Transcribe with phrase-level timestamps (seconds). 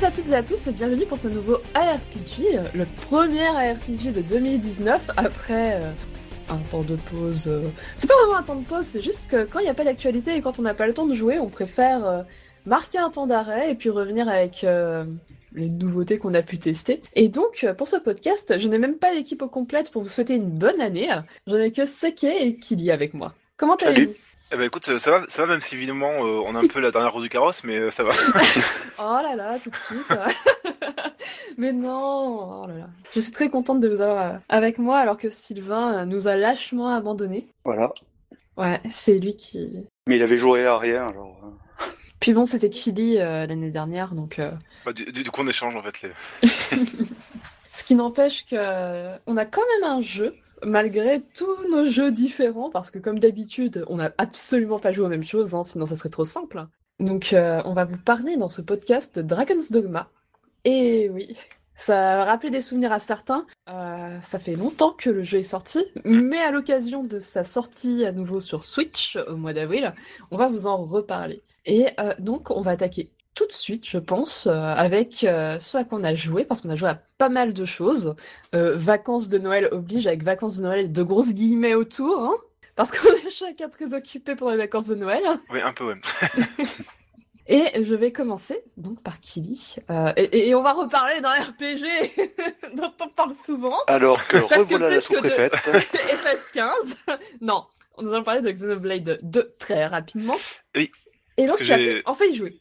[0.00, 3.44] Salut à toutes et à tous et bienvenue pour ce nouveau ARPG, euh, le premier
[3.44, 5.92] ARPG de 2019 après euh,
[6.48, 7.44] un temps de pause.
[7.46, 9.74] euh, C'est pas vraiment un temps de pause, c'est juste que quand il n'y a
[9.74, 12.22] pas d'actualité et quand on n'a pas le temps de jouer, on préfère euh,
[12.64, 14.64] marquer un temps d'arrêt et puis revenir avec
[15.52, 17.02] les nouveautés qu'on a pu tester.
[17.14, 20.36] Et donc, pour ce podcast, je n'ai même pas l'équipe au complète pour vous souhaiter
[20.36, 21.10] une bonne année.
[21.46, 23.34] J'en ai que Seke et Kili avec moi.
[23.58, 24.14] Comment allez-vous?
[24.52, 26.66] Eh ben écoute, euh, ça va, ça va même si évidemment euh, on a un
[26.66, 28.12] peu la dernière roue du carrosse, mais euh, ça va.
[28.98, 30.06] Oh là là, tout de suite.
[31.56, 32.86] Mais non, oh là là.
[33.14, 36.36] Je suis très contente de vous avoir euh, avec moi alors que Sylvain nous a
[36.36, 37.46] lâchement abandonnés.
[37.64, 37.92] Voilà.
[38.56, 39.86] Ouais, c'est lui qui.
[40.06, 41.38] Mais il avait joué à rien, alors.
[41.44, 41.86] euh,
[42.20, 44.38] Puis bon, c'était Kili euh, l'année dernière, donc.
[44.38, 44.50] euh,
[44.84, 46.10] Bah, du, du- coup on échange en fait les.
[47.72, 52.70] Ce qui n'empêche que on a quand même un jeu, malgré tous nos jeux différents,
[52.70, 55.96] parce que comme d'habitude, on n'a absolument pas joué aux mêmes choses, hein, sinon ça
[55.96, 56.66] serait trop simple.
[56.98, 60.10] Donc euh, on va vous parler dans ce podcast de Dragon's Dogma.
[60.64, 61.36] Et oui,
[61.74, 63.46] ça a rappelé des souvenirs à certains.
[63.70, 68.04] Euh, ça fait longtemps que le jeu est sorti, mais à l'occasion de sa sortie
[68.04, 69.94] à nouveau sur Switch au mois d'avril,
[70.30, 71.42] on va vous en reparler.
[71.64, 75.78] Et euh, donc on va attaquer tout de suite, je pense, euh, avec euh, ce
[75.78, 78.14] à quoi on a joué, parce qu'on a joué à pas mal de choses.
[78.54, 82.34] Euh, vacances de Noël oblige, avec vacances de Noël, de grosses guillemets autour, hein,
[82.76, 85.22] parce qu'on est chacun très occupé pour les vacances de Noël.
[85.50, 85.94] Oui, un peu ouais.
[87.46, 89.76] Et je vais commencer donc par Kili.
[89.90, 92.12] Euh, et, et on va reparler d'un RPG
[92.76, 95.54] dont on parle souvent, Alors que revoilà la sous-préfète.
[96.54, 96.96] FF15.
[97.40, 97.64] non,
[98.00, 100.36] nous allons parler de Xenoblade 2 très rapidement.
[100.76, 100.92] Oui,
[101.38, 102.60] Et donc tu as j'ai- fait- enfin y jouer.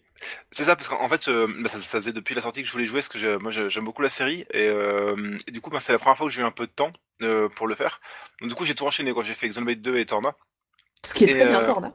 [0.51, 2.67] C'est ça parce qu'en en fait euh, bah, ça, ça faisait depuis la sortie que
[2.67, 5.61] je voulais jouer parce que j'ai- moi j'ai- j'aime beaucoup la série et, euh, du
[5.61, 7.67] coup bah, c'est la première fois que j'ai eu un peu de temps euh, pour
[7.67, 8.01] le faire.
[8.41, 9.23] Donc du coup j'ai tout enchaîné quoi.
[9.23, 10.35] J'ai fait Xenoblade 2 et Torna.
[11.05, 11.93] Ce qui est Et, très bien euh, Torna.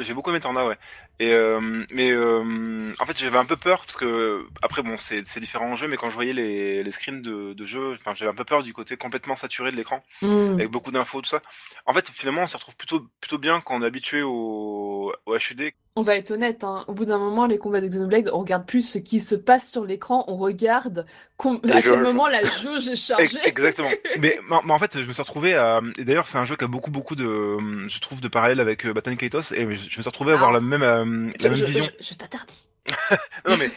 [0.00, 0.76] J'ai beaucoup aimé Torna, ouais.
[1.18, 5.26] Et euh, mais euh, en fait, j'avais un peu peur parce que après, bon, c'est
[5.26, 8.30] c'est différents jeux, mais quand je voyais les, les screens de, de jeux, enfin, j'avais
[8.30, 10.52] un peu peur du côté complètement saturé de l'écran, Hmm.
[10.54, 11.40] avec beaucoup d'infos, tout ça.
[11.86, 15.36] En fait, finalement, on se retrouve plutôt plutôt bien quand on est habitué au, au
[15.36, 15.72] HUD.
[15.98, 18.66] On va être honnête, hein, au bout d'un moment, les combats de Xenoblade, on regarde
[18.66, 21.06] plus ce qui se passe sur l'écran, on regarde
[21.38, 23.38] com- à quel moment la jauge est chargée.
[23.38, 23.88] Ex- Exactement.
[24.18, 25.80] mais, mais mais en fait, je me suis retrouvé à.
[25.96, 27.56] Et d'ailleurs, c'est un jeu qui a beaucoup beaucoup de,
[27.88, 30.50] je trouve, de parallèles avec euh, Baton Kaitos, et je me suis retrouvé à avoir
[30.50, 30.54] Ah.
[30.54, 31.84] la même euh, Je, la même je- vision.
[32.00, 32.68] je- je t'interdis.
[33.48, 33.68] Non mais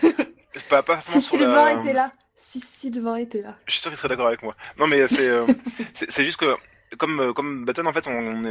[0.70, 3.56] pas pas Si Sylvain la- était là, si Sylvain était là.
[3.68, 4.56] Je suis sûr qu'il serait d'accord avec moi.
[4.78, 5.46] Non, mais c'est euh,
[5.94, 6.56] c'est c'est juste que
[6.98, 8.46] comme euh, comme Baton en fait, on on,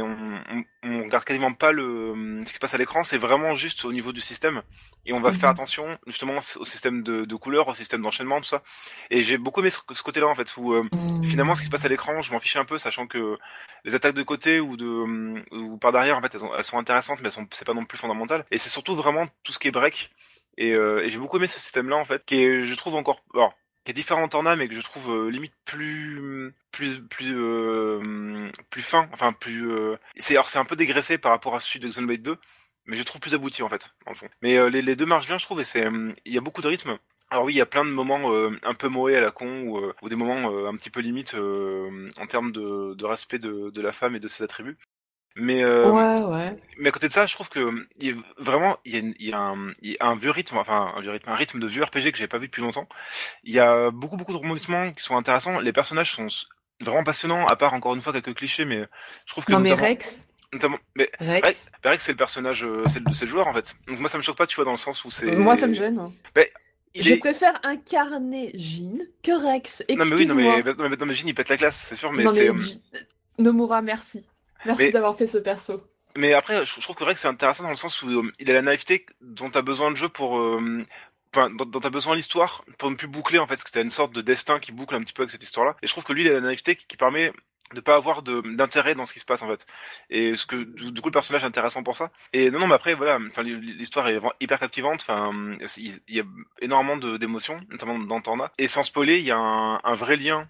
[0.51, 3.03] on, on, regarde quasiment pas le ce qui se passe à l'écran.
[3.03, 4.61] C'est vraiment juste au niveau du système
[5.05, 5.33] et on va Mhm.
[5.33, 8.63] faire attention justement au système de, de couleurs, au système d'enchaînement, tout ça.
[9.09, 10.83] Et j'ai beaucoup aimé ce, ce côté-là en fait où euh,
[11.21, 13.37] finalement ce qui se passe à l'écran, je m'en fichais un peu, sachant que
[13.85, 14.85] les attaques de côté ou de
[15.55, 17.73] ou par derrière en fait, elles, ont- elles sont intéressantes, mais elles sont c'est pas
[17.73, 18.45] non plus fondamental.
[18.51, 20.11] Et c'est surtout vraiment tout ce qui est break.
[20.57, 23.23] Et, euh, et j'ai beaucoup aimé ce système-là en fait, qui est, je trouve encore,
[23.33, 27.33] alors, qui est différent en Torna, mais que je trouve euh, limite plus, plus, plus,
[27.35, 29.69] euh, plus fin, enfin plus.
[29.71, 32.37] euh, c'est alors c'est un peu dégraissé par rapport à celui de Xenoblade 2,
[32.85, 34.29] mais je trouve plus abouti en fait, le fond.
[34.41, 35.87] Mais les, les deux marchent bien, je trouve, et c'est,
[36.25, 36.97] il y a beaucoup de rythme.
[37.31, 38.31] Alors oui, il y a plein de moments
[38.63, 42.25] un peu moés à la con ou, ou des moments un petit peu limite en
[42.27, 44.77] termes de, de respect de, de la femme et de ses attributs.
[45.35, 46.57] Mais euh, Ouais, ouais.
[46.79, 48.99] mais à côté de ça, je trouve que il y a vraiment il y a,
[48.99, 51.29] une- il y a un, il y a un vieux rythme, enfin un vieux rythme,
[51.29, 52.87] un rythme de vieux RPG que j'ai pas vu depuis longtemps.
[53.43, 55.59] Il y a beaucoup beaucoup de rebondissements qui sont intéressants.
[55.59, 56.27] Les personnages sont
[56.81, 58.85] vraiment passionnants, à part encore une fois quelques clichés, mais
[59.25, 62.99] je trouve que Non mais Rex, notamment mais Rex, Rex c'est le personnage, euh, c'est
[62.99, 63.75] le, le joueur en fait.
[63.87, 65.27] Donc moi ça me choque pas, tu vois, dans le sens où c'est.
[65.35, 65.99] moi ça me gêne.
[65.99, 66.11] hein.
[66.95, 69.83] Je est- préfère incarner Jean que Rex.
[69.89, 70.61] Non mais oui, non Excuse-moi.
[70.65, 72.51] mais, non mais, non, mais Jin, il pète la classe, c'est sûr, mais Non, c'est.
[72.51, 72.81] mais J-
[73.37, 74.25] Nomura, merci.
[74.65, 75.83] Merci Mais- d'avoir fait ce perso.
[76.15, 78.49] Mais après, je, je trouve que Rex c'est intéressant dans le sens où euh, il
[78.49, 80.83] a la naïveté dont t'as besoin de jeu pour, euh,
[81.33, 83.83] enfin, dont, dont t'as besoin l'histoire pour ne plus boucler en fait, parce que t'as
[83.83, 85.75] une sorte de destin qui boucle un petit peu avec cette histoire-là.
[85.83, 87.31] Et je trouve que lui, il a la naïveté qui, qui permet
[87.75, 89.67] de pas avoir d'intérêt dans ce qui se passe en fait.
[90.09, 92.09] Et ce que du, coup le personnage est intéressant pour ça.
[92.33, 95.01] Et non non mais après voilà, enfin l'histoire est hyper captivante.
[95.07, 95.31] Enfin
[95.77, 96.23] il y a
[96.61, 98.51] énormément de- d'émotions, notamment dans Torna.
[98.57, 100.49] Et sans spoiler, il y a un, un vrai lien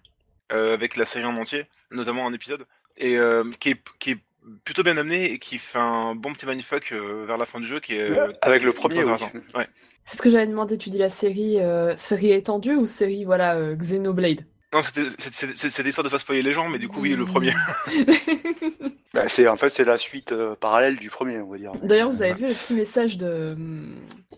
[0.54, 2.66] euh, avec la série en entier, notamment un épisode,
[3.00, 4.18] et euh, qui est qui est
[4.66, 7.68] plutôt bien amené et qui fait un bon petit mindfuck euh, vers la fin du
[7.68, 9.12] jeu qui est euh, Avec le premier, oui.
[9.56, 9.68] Ouais.
[10.06, 10.78] C'est ce que j'avais demandé.
[10.78, 14.46] Tu dis la série, euh, série étendue ou série, voilà, euh, Xenoblade?
[14.74, 17.26] Non, c'était c'est- c'est l'histoire de pas spoiler les gens, mais du coup oui le
[17.26, 17.54] premier.
[19.14, 21.72] Bah, c'est en fait c'est la suite euh, parallèle du premier, on va dire.
[21.82, 23.56] D'ailleurs, vous avez vu le petit message de,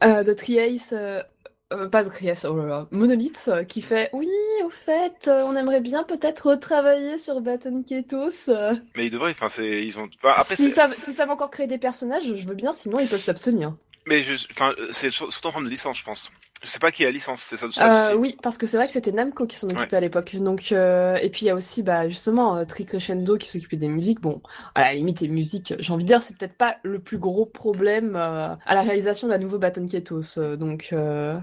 [0.03, 1.21] euh, de Triace, euh,
[1.71, 4.29] euh, pas de Triace, oh là là, Monolith, euh, qui fait Oui,
[4.65, 8.49] au fait, euh, on aimerait bien peut-être retravailler sur Baton Ketos.
[8.95, 10.09] Mais ils devraient, enfin c'est ils ont.
[10.23, 12.99] enfin, après si, ça, si ça va encore créer des personnages, je veux bien, sinon
[12.99, 13.73] ils peuvent s'abstenir.
[14.07, 16.31] Mais je, enfin, c'est sur- surtout en forme de licence, je pense.
[16.63, 18.77] Je sais pas qui est la licence, c'est ça, ça euh, Oui, parce que c'est
[18.77, 20.35] vrai que c'était Namco qui s'en occupait à l'époque.
[20.35, 23.77] Donc, euh, et puis il y a aussi, bah, justement, euh, Trick Crescendo qui s'occupait
[23.77, 24.21] des musiques.
[24.21, 24.41] Bon,
[24.75, 27.47] à la limite, les musiques, j'ai envie de dire, c'est peut-être pas le plus gros
[27.47, 30.37] problème euh, à la réalisation d'un nouveau Baton Ketos.
[30.57, 30.93] donc.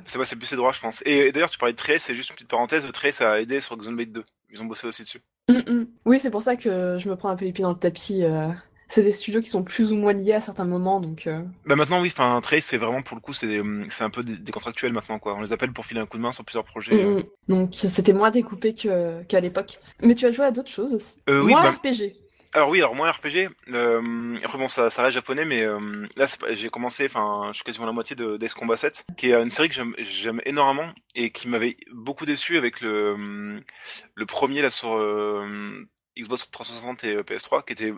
[0.06, 1.02] C'est c'est plus ses droits, je pense.
[1.04, 2.86] Et, d'ailleurs, tu parlais de Trace, c'est juste une petite parenthèse.
[2.92, 4.24] Trace a aidé sur Xenoblade 2.
[4.50, 5.20] Ils ont bossé aussi dessus.
[5.48, 5.86] Mm, mm.
[6.04, 8.22] Oui, c'est pour ça que je me prends un peu les pieds dans le tapis
[8.88, 11.26] c'est des studios qui sont plus ou moins liés à certains moments, donc.
[11.26, 11.42] Euh...
[11.66, 14.52] Bah maintenant oui, enfin Trace c'est vraiment pour le coup c'est c'est un peu des,
[14.52, 15.34] contractuels maintenant quoi.
[15.34, 17.04] On les appelle pour filer un coup de main sur plusieurs projets.
[17.04, 17.22] Mm, mm.
[17.48, 19.78] Donc c'était moins découpé que qu'à l'époque.
[20.02, 21.16] Mais tu as joué à d'autres choses aussi.
[21.28, 21.70] Euh, oui, bah...
[21.70, 22.14] RPG.
[22.54, 23.50] Alors oui, alors moi RPG.
[23.68, 27.64] Euh, après bon, ça, ça reste japonais, mais euh, là j'ai commencé, enfin, je suis
[27.64, 31.30] quasiment la moitié de Death Combat 7, qui est une série que j'aime énormément et
[31.30, 33.60] qui m'avait beaucoup déçu avec le
[34.14, 35.86] le premier là sur euh,
[36.18, 37.92] Xbox 360 et PS3, qui était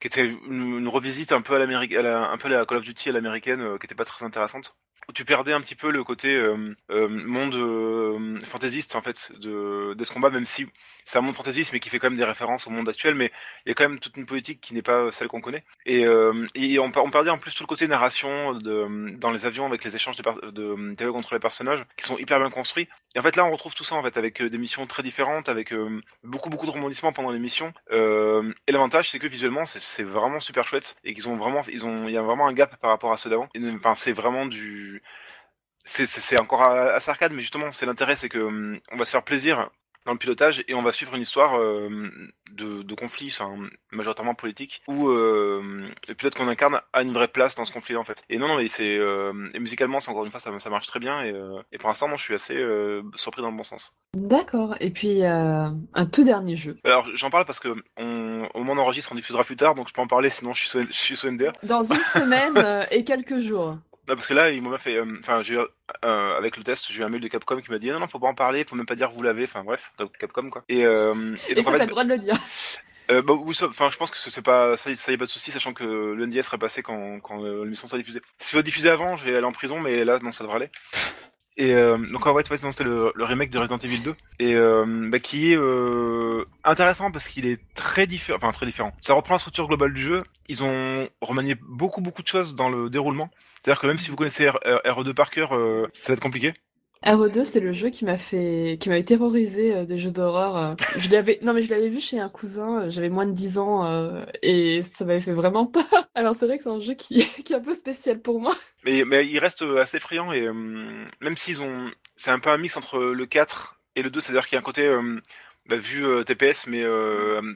[0.00, 3.10] qui était une, revisite un peu à l'américaine, un peu à la Call of Duty
[3.10, 4.74] à l'américaine, euh, qui était pas très intéressante
[5.14, 9.94] tu perdais un petit peu le côté euh, euh, monde euh, fantaisiste en fait de,
[9.94, 10.66] de ce combat, même si
[11.04, 13.32] c'est un monde fantaisiste mais qui fait quand même des références au monde actuel, mais
[13.64, 15.64] il y a quand même toute une politique qui n'est pas celle qu'on connaît.
[15.86, 16.02] Et,
[16.54, 19.84] et on, on, perdait en plus tout le côté narration de, dans les avions avec
[19.84, 22.88] les échanges de, de dialogue entre les personnages qui sont hyper bien construits.
[23.14, 25.48] Et en fait là on retrouve tout ça en fait avec des missions très différentes,
[25.48, 25.74] avec
[26.24, 27.72] beaucoup beaucoup de rebondissements pendant les missions.
[27.90, 32.08] et l'avantage c'est que visuellement c'est vraiment super chouette et qu'ils ont vraiment ils ont
[32.08, 33.48] il y a vraiment un gap par rapport à ceux d'avant.
[33.76, 34.99] Enfin c'est vraiment du
[35.84, 39.24] c'est encore assez arcade, mais justement, c'est l'intérêt, c'est que hum, on va se faire
[39.24, 39.70] plaisir
[40.06, 42.10] dans le pilotage et on va suivre une histoire euh,
[42.52, 43.54] de, de conflit, enfin,
[43.92, 47.96] majoritairement politique, où euh, le pilote qu'on incarne a une vraie place dans ce conflit
[47.96, 48.22] en fait.
[48.28, 51.00] Et non, non, mais c'est euh, musicalement, c'est encore une fois, ça, ça marche très
[51.00, 53.64] bien et, euh, et pour l'instant, moi, je suis assez euh, surpris dans le bon
[53.64, 53.92] sens.
[54.14, 54.74] D'accord.
[54.80, 56.78] Et puis un tout dernier jeu.
[56.84, 59.92] Alors, j'en parle parce que on, au moment d'enregistre, on diffusera plus tard, donc je
[59.92, 61.20] peux en parler, sinon je suis je suis.
[61.62, 63.76] Dans une semaine et quelques jours
[64.06, 67.04] parce que là, il m'a fait, euh, enfin, j'ai euh, avec le test, j'ai eu
[67.04, 68.86] un mail de Capcom qui m'a dit non, non, faut pas en parler, faut même
[68.86, 70.64] pas dire que vous l'avez, enfin bref, Capcom quoi.
[70.68, 72.36] Et, euh, et, donc, ça, t'as le droit de le dire.
[73.10, 75.50] Euh, bah, enfin, je pense que c'est pas ça, ça y a pas de souci,
[75.50, 78.20] sachant que le NDS serait passé quand, quand euh, l'émission sera diffusée.
[78.38, 80.70] Si vous diffuser avant, je vais aller en prison, mais là, non, ça devrait aller.
[81.56, 85.08] Et euh, donc en vrai, c'est le, le remake de Resident Evil 2 et euh,
[85.10, 88.92] bah, qui est euh, intéressant parce qu'il est très différent, enfin très différent.
[89.02, 90.22] Ça reprend la structure globale du jeu.
[90.48, 93.30] Ils ont remanié beaucoup beaucoup de choses dans le déroulement.
[93.62, 95.50] C'est-à-dire que même si vous connaissez RE2 par cœur,
[95.92, 96.54] ça va être compliqué.
[97.04, 100.56] RE2, c'est le jeu qui m'a fait, qui m'avait terrorisé euh, des jeux d'horreur.
[100.56, 100.74] Euh.
[100.98, 102.82] Je l'avais, non mais je l'avais vu chez un cousin.
[102.82, 105.84] Euh, j'avais moins de 10 ans et ça m'avait fait vraiment peur.
[106.14, 108.54] Alors c'est vrai que c'est un jeu qui, est un peu spécial pour moi.
[108.84, 112.76] Mais, mais il reste assez effrayant et même s'ils ont, c'est un peu un mix
[112.76, 114.88] entre le 4 et le 2, c'est-à-dire qu'il y a un côté
[115.70, 116.84] bah, vu TPS, mais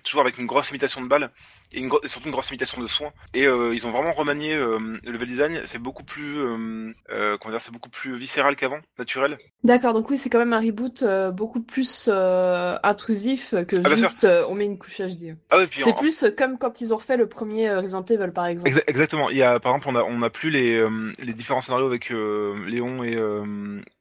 [0.02, 1.30] toujours avec une grosse imitation de balles
[1.74, 3.12] et, une surtout une grosse imitation de soins.
[3.34, 5.62] Et euh, ils ont vraiment remanié euh, le level design.
[5.66, 9.38] C'est beaucoup plus, euh, comment dire, c'est beaucoup plus viscéral qu'avant, naturel.
[9.62, 14.54] D'accord, donc oui, c'est quand même un reboot beaucoup plus intrusif que ah, juste on
[14.54, 15.36] met une couche HD.
[15.50, 18.70] Ah oui, c'est plus comme quand ils ont refait le premier Resident Evil, par exemple.
[18.86, 19.30] exactement.
[19.30, 20.86] Il y a, par exemple, on a, on a plus les,
[21.18, 23.18] les différents scénarios avec Léon et,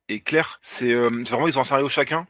[0.10, 0.60] et Claire.
[0.62, 2.28] C'est vraiment ils ont un scénario chacun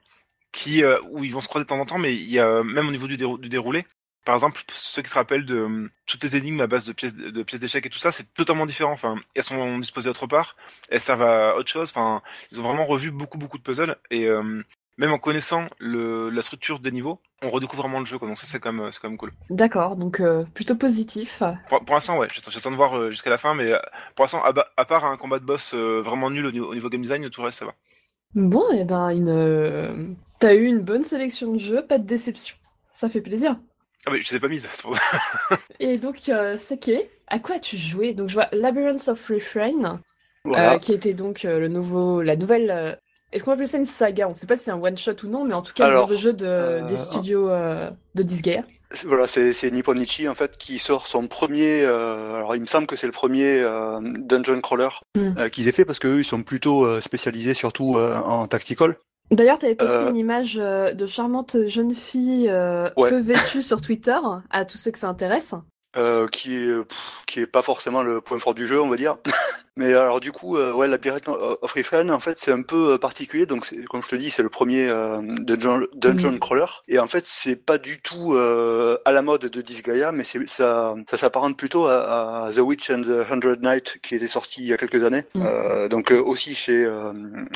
[0.53, 2.87] qui où ils vont se croiser de temps en temps, mais il y a même
[2.87, 3.85] au niveau du, du déroulé,
[4.25, 7.15] par exemple, ceux qui se rappellent de euh, toutes les énigmes à base de pièces
[7.15, 8.93] de pièces d'échecs et tout ça, c'est totalement différent.
[8.93, 10.55] Enfin, elles sont disposées autre part,
[10.89, 11.89] elles servent à autre chose.
[11.89, 14.63] Enfin, ils ont vraiment revu beaucoup beaucoup de puzzles et euh,
[14.97, 18.17] même en connaissant le, la structure des niveaux, on redécouvre vraiment le jeu.
[18.17, 18.29] Quoi.
[18.29, 19.33] Donc ça, c'est quand même c'est quand même cool.
[19.49, 21.43] D'accord, donc euh, plutôt positif.
[21.67, 22.29] Pour, pour l'instant, ouais.
[22.47, 23.73] J'attends de voir jusqu'à la fin, mais
[24.15, 26.87] pour l'instant, à, à, part un combat de boss vraiment nul au niveau, au niveau,
[26.87, 27.73] game design, tout le reste ça va.
[28.35, 30.15] Bon, et eh ben, une...
[30.39, 32.55] t'as eu une bonne sélection de jeux, pas de déception.
[32.91, 33.57] Ça fait plaisir.
[34.05, 35.01] Ah mais je t'ai pas mise, c'est pour ça.
[35.79, 38.13] Et donc, euh, Seke, à quoi as-tu joué?
[38.13, 40.01] Donc je vois Labyrinth of Refrain,
[40.47, 42.99] euh, qui était donc euh, le nouveau, la nouvelle...
[43.33, 44.27] Euh, est-ce qu'on peut appeler ça une saga?
[44.27, 46.15] On ne sait pas si c'est un one-shot ou non, mais en tout cas, le
[46.15, 48.61] jeu de, des studios de Disgaea.
[49.05, 51.83] Voilà, c'est Nipponichi en fait qui sort son premier.
[51.83, 53.65] alors il me semble que c'est le premier
[54.01, 55.49] dungeon crawler hmm.
[55.49, 58.97] qu'ils aient fait parce qu'eux ils sont plutôt spécialisés surtout en tactical.
[59.31, 60.09] D'ailleurs, tu avais posté euh.
[60.09, 64.17] une image euh, de charmante jeune fille euh, peu vêtue sur Twitter,
[64.49, 65.55] à tous ceux que ça intéresse.
[66.31, 66.73] qui est
[67.25, 69.15] qui est pas forcément le point fort du jeu, on va dire.
[69.75, 72.97] Mais alors du coup, euh, ouais, Labyrinth of Refrain, en fait, c'est un peu euh,
[72.99, 73.47] particulier.
[73.47, 76.65] Donc, comme je te dis, c'est le premier euh, dungeon, dungeon crawler.
[76.87, 80.95] Et en fait, c'est pas du tout euh, à la mode de Disgaea, mais ça,
[81.09, 84.67] ça s'apparente plutôt à, à, The Witch and the Hundred Nights, qui était sorti il
[84.67, 85.23] y a quelques années.
[85.33, 85.43] Mm.
[85.43, 86.87] Euh, donc aussi chez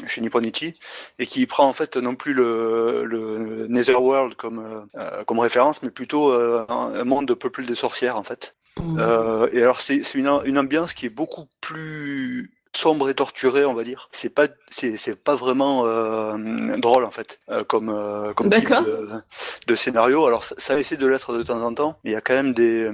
[0.08, 0.74] chez Nipponichi,
[1.20, 4.88] et qui prend en fait non plus le, le Netherworld comme
[5.26, 8.56] comme référence, mais plutôt un, un monde de peuple des sorcières en fait.
[8.98, 12.07] Euh, et alors c'est une, une ambiance qui est beaucoup plus
[12.76, 14.10] sombre et torturé, on va dire.
[14.12, 15.84] C'est pas, c'est pas vraiment
[16.78, 19.10] drôle en fait, comme comme type de,
[19.66, 20.26] de, scénario.
[20.28, 22.36] Alors ça, ça essaie de l'être de temps en temps, mais il y a quand
[22.36, 22.90] même des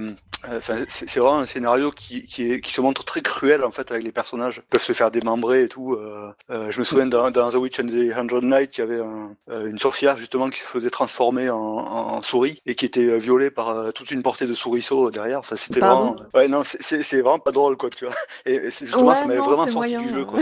[0.50, 3.90] Enfin, c'est vraiment un scénario qui, qui, est, qui, se montre très cruel en fait
[3.90, 4.60] avec les personnages.
[4.64, 5.94] Ils peuvent se faire démembrer et tout.
[5.94, 8.84] Euh, euh, je me souviens dans, dans, The Witch and the Hundred Night, il y
[8.84, 12.86] avait un, euh, une sorcière justement qui se faisait transformer en, en, souris et qui
[12.86, 15.38] était violée par toute une portée de souriceaux derrière.
[15.38, 16.16] Enfin, c'était vraiment.
[16.34, 18.14] Ouais, non, c'est vraiment pas drôle quoi, tu vois.
[18.46, 20.40] Et, et justement, ça m'avait vraiment sorti du jeu quoi.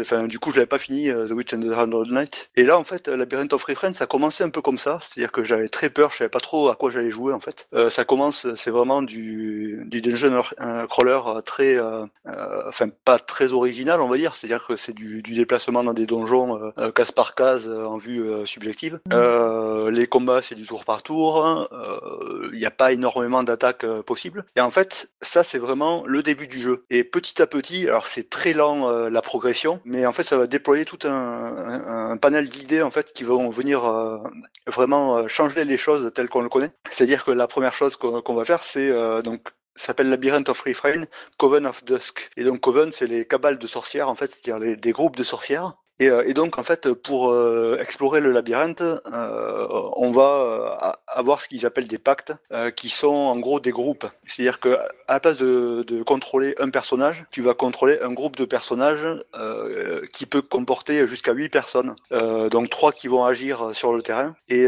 [0.00, 2.50] enfin, du coup, je l'avais pas fini The Witch and the Hundred Night.
[2.56, 5.44] Et là, en fait, Labyrinth of Refrain, ça commençait un peu comme ça, c'est-à-dire que
[5.44, 7.68] j'avais très peur, je savais pas trop à quoi j'allais jouer en fait.
[7.90, 10.42] ça commence, c'est vraiment du du, dungeon
[10.88, 14.34] crawler euh, très, euh, euh, enfin pas très original, on va dire.
[14.34, 19.00] C'est-à-dire que c'est du, déplacement dans des donjons case par case en vue subjective.
[19.06, 19.88] Mm.
[19.90, 21.68] les combats, c'est du tour par tour.
[22.52, 24.44] Il n'y a pas énormément d'attaques possibles.
[24.56, 26.84] Et en fait, ça, c'est vraiment le début du jeu.
[26.88, 30.46] Et petit à petit, alors c'est très lent la progression, mais en fait, ça va
[30.46, 33.82] déployer tout un, panel d'idées en fait qui vont venir
[34.66, 36.70] vraiment changer les choses telles qu'on le connaît.
[36.90, 38.90] C'est-à-dire que la première chose qu'on va faire, c'est
[39.26, 41.04] donc s'appelle Labyrinth of Refrain,
[41.36, 42.30] Coven of Dusk.
[42.36, 45.74] Et donc Coven, c'est les cabales de sorcières, en fait, c'est-à-dire des groupes de sorcières.
[45.98, 51.40] Et, euh, et, donc en fait pour euh, explorer le labyrinthe, euh, on va avoir
[51.40, 52.34] ce qu'ils appellent des pactes,
[52.76, 54.06] qui sont en gros des groupes.
[54.26, 54.76] C'est-à-dire que
[55.08, 59.06] à la place de, de, contrôler un personnage, tu vas contrôler un groupe de personnages
[60.12, 61.94] qui peut comporter jusqu'à 8 personnes.
[62.50, 64.66] donc trois qui vont agir sur le terrain et,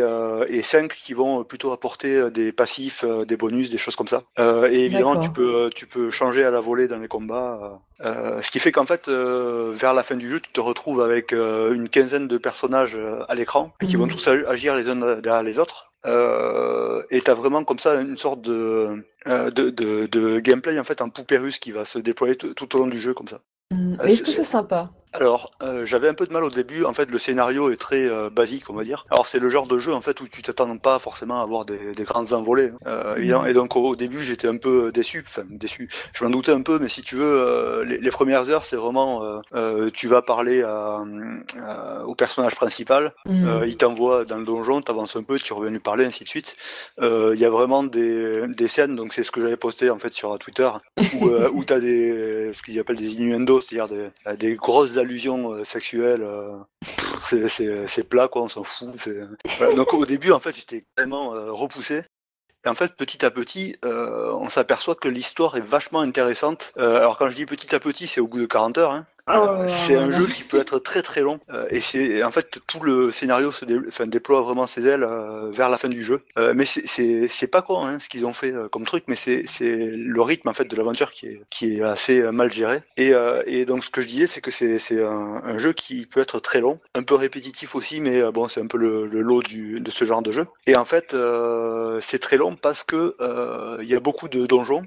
[0.48, 4.22] et 5 qui vont plutôt apporter des passifs, des bonus, des choses comme ça.
[4.38, 7.80] et évidemment tu peux tu peux changer à la volée dans les combats.
[8.00, 11.32] ce qui fait qu'en fait vers la fin du jeu tu te retrouves avec avec
[11.32, 14.12] euh, une quinzaine de personnages euh, à l'écran qui vont mhm.
[14.12, 15.92] tous agir les uns derrière les autres.
[16.06, 20.84] Euh, et tu as vraiment comme ça une sorte de, de, de, de, gameplay en
[20.84, 23.40] fait en poupée russe qui va se déployer tout au long du jeu comme ça.
[23.72, 23.98] Mhm.
[24.04, 24.90] Est-ce que c'est sympa?
[25.12, 26.84] Alors, euh, j'avais un peu de mal au début.
[26.84, 29.06] En fait, le scénario est très euh, basique, on va dire.
[29.10, 31.64] Alors, c'est le genre de jeu en fait où tu t'attends pas forcément à avoir
[31.64, 32.72] des, des grandes envolées.
[32.86, 33.48] Euh, mm.
[33.48, 35.24] Et donc, au, début, j'étais un peu déçu.
[35.26, 35.88] Enfin, déçu.
[36.12, 39.42] Je m'en doutais un peu, mais si tu veux, les, les, premières heures, c'est vraiment,
[39.94, 41.02] tu vas parler à,
[42.06, 43.14] au personnage principal.
[43.24, 43.62] Mm.
[43.66, 46.56] il t'envoie dans le donjon, t'avances un peu, tu reviens lui parler, ainsi de suite.
[47.00, 48.94] Il y a vraiment des, des scènes.
[48.94, 50.68] Donc, c'est ce que j'avais posté en fait sur Twitter,
[51.14, 55.64] où, où t'as des ce qu'ils appellent des innuendos, c'est-à-dire des, des grosses allusions euh,
[55.64, 56.22] sexuelles.
[56.22, 56.58] Euh,
[57.48, 58.88] c'est plat, quoi, on s'en fout.
[59.76, 62.02] Donc au début, en fait, j'étais vraiment euh, repoussé.
[62.64, 66.72] Et en fait, petit à petit, on s'aperçoit que l'histoire est vachement intéressante.
[66.76, 68.90] alors quand je dis petit à petit, c'est au bout de 40 heures.
[68.90, 69.06] Hein.
[69.30, 72.60] Oh c'est un jeu qui peut être très très long euh, et c'est en fait
[72.66, 73.64] tout le scénario se
[74.04, 76.22] déploie vraiment ses ailes euh, vers la fin du jeu.
[76.38, 80.22] Euh, mais c'est pas quoi hein, ce qu'ils ont fait comme truc, mais c'est le
[80.22, 82.82] rythme en fait de l'aventure qui est qui est assez mal géré.
[82.96, 83.12] Et,
[83.46, 86.40] et donc ce que je disais, c'est que c'est un, un, jeu qui peut être
[86.40, 89.80] très long, un peu répétitif aussi, mais bon c'est un peu le, le, lot du,
[89.80, 90.46] de ce genre de jeu.
[90.66, 91.14] Et en fait
[92.00, 93.16] c'est très long parce que
[93.82, 94.84] il y a beaucoup de donjons.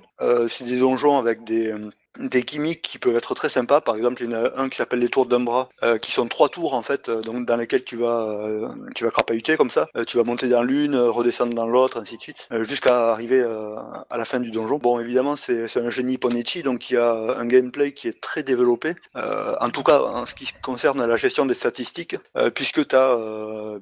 [0.48, 1.74] c'est des donjons avec des
[2.20, 3.82] des gimmicks qui peuvent être très sympas.
[3.82, 6.12] Par exemple, il y en a un qui s'appelle les tours d'un bras, euh, qui
[6.12, 9.58] sont trois tours en fait, euh, donc dans lesquels tu vas euh, tu vas crapahuter
[9.58, 9.88] comme ça.
[10.08, 14.26] tu vas monter dans l'une, redescendre dans l'autre, ainsi de suite, jusqu'à arriver à la
[14.26, 14.78] fin du donjon.
[14.78, 18.44] Bon, évidemment, c'est un génie Ponichi, donc il y a un gameplay qui est très
[18.44, 18.96] développé.
[19.16, 22.16] en tout cas, en ce qui concerne la gestion des statistiques,
[22.56, 23.18] puisque tu as,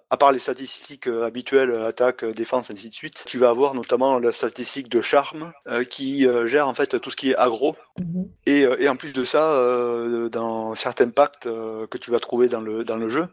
[0.09, 4.31] à part les statistiques habituelles, attaque, défense, ainsi de suite, tu vas avoir notamment la
[4.31, 5.51] statistique de charme
[5.89, 7.75] qui gère en fait tout ce qui est aggro.
[7.99, 8.18] Mhm.
[8.45, 12.19] Et, euh, et, en plus de ça, euh, dans certains pactes euh, que tu vas
[12.19, 13.27] trouver dans le, dans le jeu,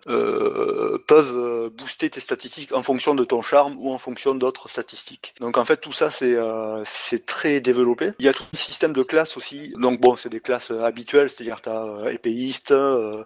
[1.07, 5.35] peuvent booster tes statistiques en fonction de ton charme ou en fonction d'autres statistiques.
[5.41, 6.37] Donc en fait, tout ça, c'est
[6.85, 8.13] c'est très développé.
[8.19, 9.73] Il y a tout un système de classes aussi.
[9.79, 12.75] Donc bon, c'est des classes habituelles, c'est-à-dire tu as épéiste,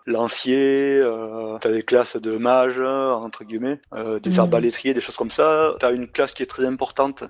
[0.07, 1.03] lancier,
[1.61, 3.81] tu as des classes de mage, entre guillemets,
[4.23, 4.41] des mmh.
[4.41, 5.75] arbalétriers, des choses comme ça.
[5.81, 7.25] Tu as une classe qui est très importante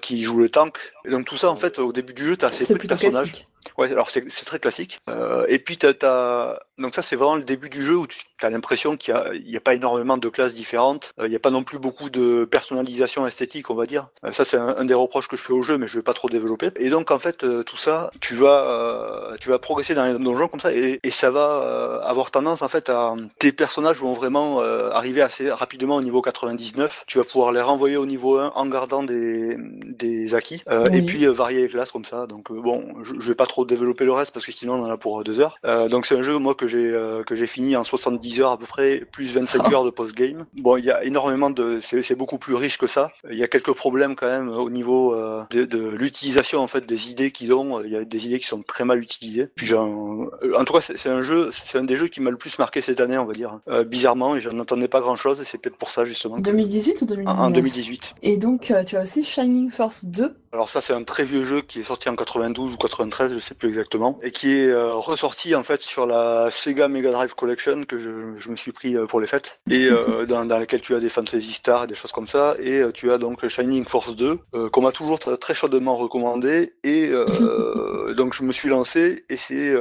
[0.00, 0.78] qui joue le tank.
[1.04, 3.46] Et donc tout ça, en fait, au début du jeu, tu as de personnages.
[3.78, 5.00] Ouais, alors c'est très classique.
[5.08, 6.60] Euh, et puis t'as, as...
[6.78, 9.14] donc ça c'est vraiment le début du jeu où tu as l'impression qu'il
[9.46, 11.12] n'y a, a, pas énormément de classes différentes.
[11.18, 14.08] Euh, il n'y a pas non plus beaucoup de personnalisation esthétique, on va dire.
[14.24, 16.14] Euh, ça c'est un, des reproches que je fais au jeu, mais je vais pas
[16.14, 16.70] trop développer.
[16.76, 20.48] Et donc en fait euh, tout ça, tu vas tu vas progresser dans les donjons
[20.48, 24.60] comme ça et, et ça va avoir tendance en fait à tes personnages vont vraiment
[24.60, 27.04] arriver assez rapidement au niveau 99.
[27.06, 31.26] Tu vas pouvoir les renvoyer au niveau 1 en gardant des, des acquis et puis
[31.26, 32.26] varier les classes comme ça.
[32.26, 34.90] Donc bon, je, je vais pas trop développer le reste parce que sinon on en
[34.90, 35.56] a pour deux heures.
[35.64, 36.92] Euh, donc c'est un jeu moi que j'ai
[37.26, 40.46] que j'ai fini en 70 10 heures à peu près, plus 25 heures de post-game.
[40.54, 43.10] Bon, il y a énormément de, c'est beaucoup plus riche que ça.
[43.30, 46.86] Il y a quelques problèmes quand même au niveau euh, de, de l'utilisation en fait
[46.86, 47.82] des idées qu'ils ont.
[47.82, 49.48] Il y a des idées qui sont très mal utilisées.
[49.54, 52.36] Puis en, en tout cas, c'est un jeu, c'est un des jeux qui m'a le
[52.36, 53.60] plus marqué cette année, on va dire.
[53.68, 56.38] Euh, bizarrement, et j'en entendais pas grand chose, et c'est peut-être pour ça justement.
[56.38, 58.14] 2018 ou 2019 En 2018.
[58.22, 60.34] Et donc, euh, tu as aussi Shining Force 2.
[60.54, 63.38] Alors ça, c'est un très vieux jeu qui est sorti en 92 ou 93, je
[63.38, 67.34] sais plus exactement, et qui est euh, ressorti en fait sur la Sega Mega Drive
[67.34, 70.58] Collection que je, je me suis pris euh, pour les fêtes, et euh, dans, dans
[70.58, 73.48] laquelle tu as des Fantasy Star et des choses comme ça, et tu as donc
[73.48, 74.40] Shining Force 2,
[74.70, 77.10] qu'on m'a toujours très, très chaudement recommandé, et
[78.14, 79.74] donc je me suis lancé, et c'est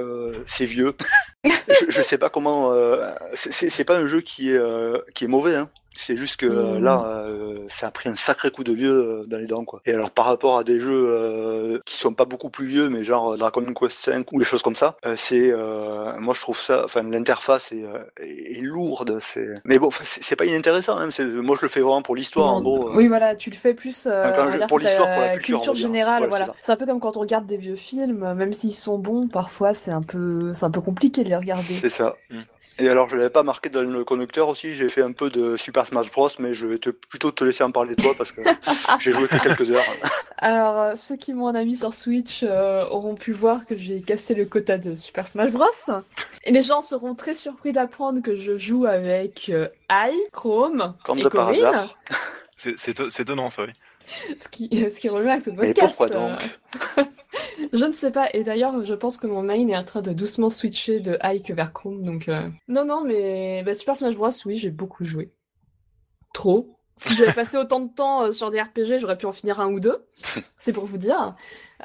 [0.45, 0.93] c'est vieux.
[1.43, 2.73] je, je sais pas comment.
[3.33, 4.61] c'est pas un jeu qui est
[5.13, 5.69] qui est mauvais, hein.
[6.01, 6.83] C'est juste que euh, Mmh.
[6.83, 9.81] là, euh, ça a pris un sacré coup de vieux euh, dans les dents, quoi.
[9.85, 13.37] Et alors, par rapport à des jeux qui sont pas beaucoup plus vieux, mais genre
[13.37, 15.53] Dragon Quest 5 ou des choses comme ça, c'est,
[16.19, 17.83] moi, je trouve ça, enfin, l'interface est,
[18.19, 19.17] est, est lourde.
[19.21, 20.97] C'est, mais bon, c'est pas inintéressant.
[20.97, 21.09] Hein,
[21.41, 22.89] moi, je le fais vraiment pour l'histoire, en gros.
[22.89, 22.97] euh.
[22.97, 26.19] Oui, voilà, tu le fais plus je- pour l'histoire, pour la culture, générale.
[26.27, 28.97] Voilà, Voilà, c'est un peu comme quand on regarde des vieux films, même s'ils sont
[28.97, 31.63] bons, parfois c'est un peu, c'est un peu compliqué de les regarder.
[31.63, 32.15] C'est ça.
[32.29, 32.41] Mm.
[32.79, 34.73] Et alors, je l'avais pas marqué dans le conducteur aussi.
[34.75, 37.63] J'ai fait un peu de Super Smash Bros, mais je vais te, plutôt te laisser
[37.63, 38.41] en parler toi parce que
[38.99, 39.83] j'ai joué que quelques heures.
[40.37, 44.33] Alors, euh, ceux qui m'ont ami sur Switch euh, auront pu voir que j'ai cassé
[44.33, 45.65] le quota de Super Smash Bros.
[46.45, 51.19] Et les gens seront très surpris d'apprendre que je joue avec euh, Ai, Chrome Comme
[51.19, 51.95] et de par hasard.
[52.57, 53.73] C'est c'est éto- c'est étonnant, ça, oui.
[54.39, 55.97] Ce qui, ce qui revient avec ce Mais podcast.
[55.97, 56.39] pourquoi donc?
[56.97, 57.03] euh.
[57.73, 58.29] Je ne sais pas.
[58.33, 61.51] Et d'ailleurs, je pense que mon main est en train de doucement switcher de Ike
[61.51, 62.03] vers Chrome.
[62.03, 64.29] Donc, euh, non, non, mais bah, Super Smash Bros.
[64.45, 65.29] Oui, j'ai beaucoup joué.
[66.33, 66.69] Trop.
[66.95, 69.71] Si j'avais passé autant de temps euh, sur des RPG, j'aurais pu en finir un
[69.71, 70.05] ou deux.
[70.57, 71.35] C'est pour vous dire.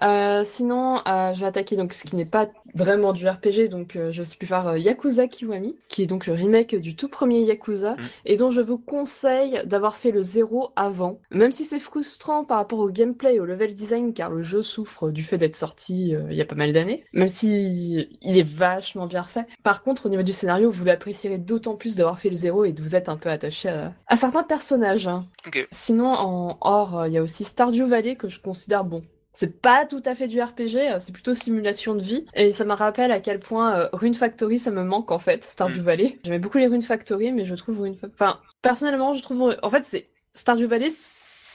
[0.03, 3.69] Euh, sinon, euh, je vais attaquer donc ce qui n'est pas vraiment du RPG.
[3.69, 7.09] Donc, euh, je suis pu faire Yakuza Kiwami, qui est donc le remake du tout
[7.09, 8.05] premier Yakuza, Mm.
[8.26, 11.19] et dont je vous conseille d'avoir fait le zéro avant.
[11.31, 14.62] Même si c'est frustrant par rapport au gameplay et au level design, car le jeu
[14.62, 17.05] souffre du fait d'être sorti il y a pas mal d'années.
[17.12, 19.47] Même si il est vachement bien fait.
[19.62, 22.73] Par contre, au niveau du scénario, vous l'apprécierez d'autant plus d'avoir fait le zéro et
[22.73, 25.09] de vous être un peu attaché à, à certains personnages.
[25.09, 25.27] hein.
[25.47, 25.66] Ok.
[25.73, 29.03] Sinon, en or, il y a aussi Stardew Valley que je considère bon.
[29.38, 32.25] C'est pas tout à fait du RPG, euh, c'est plutôt simulation de vie.
[32.33, 35.44] Et ça me rappelle à quel point euh, Rune Factory, ça me manque en fait,
[35.44, 35.85] Stardew Mm.
[35.85, 36.18] Valley.
[36.25, 37.96] J'aimais beaucoup les Rune Factory, mais je trouve Rune...
[38.14, 39.55] Enfin, personnellement, je trouve...
[39.62, 40.88] En fait, c'est Stardew Valley,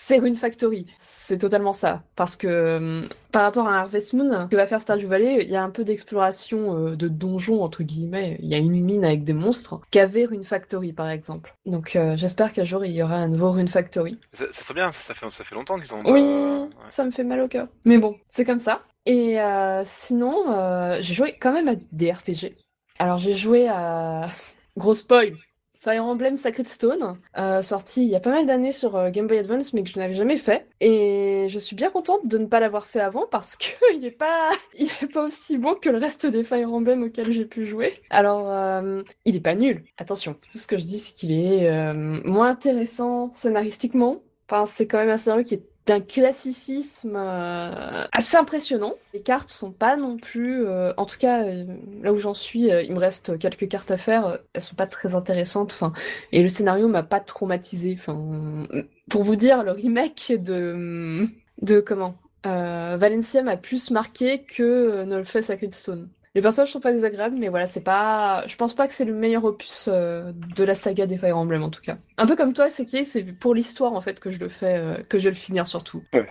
[0.04, 0.88] c'est Rune Factory.
[0.98, 2.04] C'est totalement ça.
[2.16, 5.50] Parce que euh, par rapport à Harvest Moon, ce que va faire Stardew Valley, il
[5.50, 8.38] y a un peu d'exploration euh, de donjons, entre guillemets.
[8.42, 11.56] Il y a une mine avec des monstres qu'avait Rune Factory, par exemple.
[11.66, 14.20] Donc euh, j'espère qu'un jour, il y aura un nouveau Rune Factory.
[14.34, 16.02] Ça, ça serait bien, ça, ça fait, ça fait longtemps qu'ils ont.
[16.06, 16.70] Oui, euh, ouais.
[16.90, 17.68] ça me fait mal au cœur.
[17.86, 18.82] Mais bon, c'est comme ça.
[19.06, 22.56] Et euh, sinon, j'ai joué quand même à des RPG.
[22.98, 24.28] Alors j'ai joué à...
[24.78, 25.34] Gros spoil
[25.82, 29.26] Fire Emblem Sacred Stone, euh, sorti il y a pas mal d'années sur euh, Game
[29.26, 30.68] Boy Advance, mais que je n'avais jamais fait.
[30.80, 33.66] Et je suis bien contente de ne pas l'avoir fait avant parce que
[33.96, 37.32] il est pas, il est pas aussi bon que le reste des Fire Emblem auxquels
[37.32, 37.94] j'ai pu jouer.
[38.12, 39.84] Alors, euh, il est pas nul.
[39.98, 44.22] Attention, tout ce que je dis, c'est qu'il est euh, moins intéressant scénaristiquement.
[44.48, 48.96] Enfin, c'est quand même un scénario qui est d'un classicisme euh, assez impressionnant.
[49.14, 51.66] Les cartes sont pas non plus, euh, en tout cas euh,
[52.04, 54.40] là où j'en suis, il me reste quelques cartes à faire.
[54.54, 55.74] elles sont pas très intéressantes.
[55.74, 55.94] Enfin,
[56.32, 57.98] et le scénario m'a pas traumatisé.
[58.00, 58.68] Enfin,
[59.10, 61.28] pour vous dire, le remake de
[61.62, 66.10] de comment Valencia m'a plus marqué que ne le Sacred Stone.
[66.34, 68.46] Les personnages sont pas désagréables, mais voilà, c'est pas.
[68.48, 71.62] Je pense pas que c'est le meilleur opus euh, de la saga des Fire Emblem
[71.64, 71.96] en tout cas.
[72.18, 74.78] Un peu comme toi, c'est qui c'est pour l'histoire en fait que je le fais,
[74.78, 76.04] euh, que je vais le finir surtout.
[76.14, 76.28] Ouais.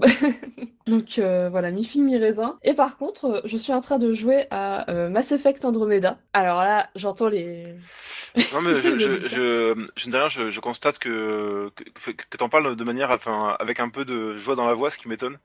[0.86, 2.58] Donc euh, voilà, mi fille mi raisin.
[2.62, 6.18] Et par contre, je suis en train de jouer à euh, Mass Effect Andromeda.
[6.32, 7.74] Alors là, j'entends les.
[8.52, 11.70] Non mais je, je, je, je ne dis rien, je, je constate que
[12.04, 14.90] que, que t'en parles de manière, enfin, avec un peu de joie dans la voix,
[14.90, 15.38] ce qui m'étonne.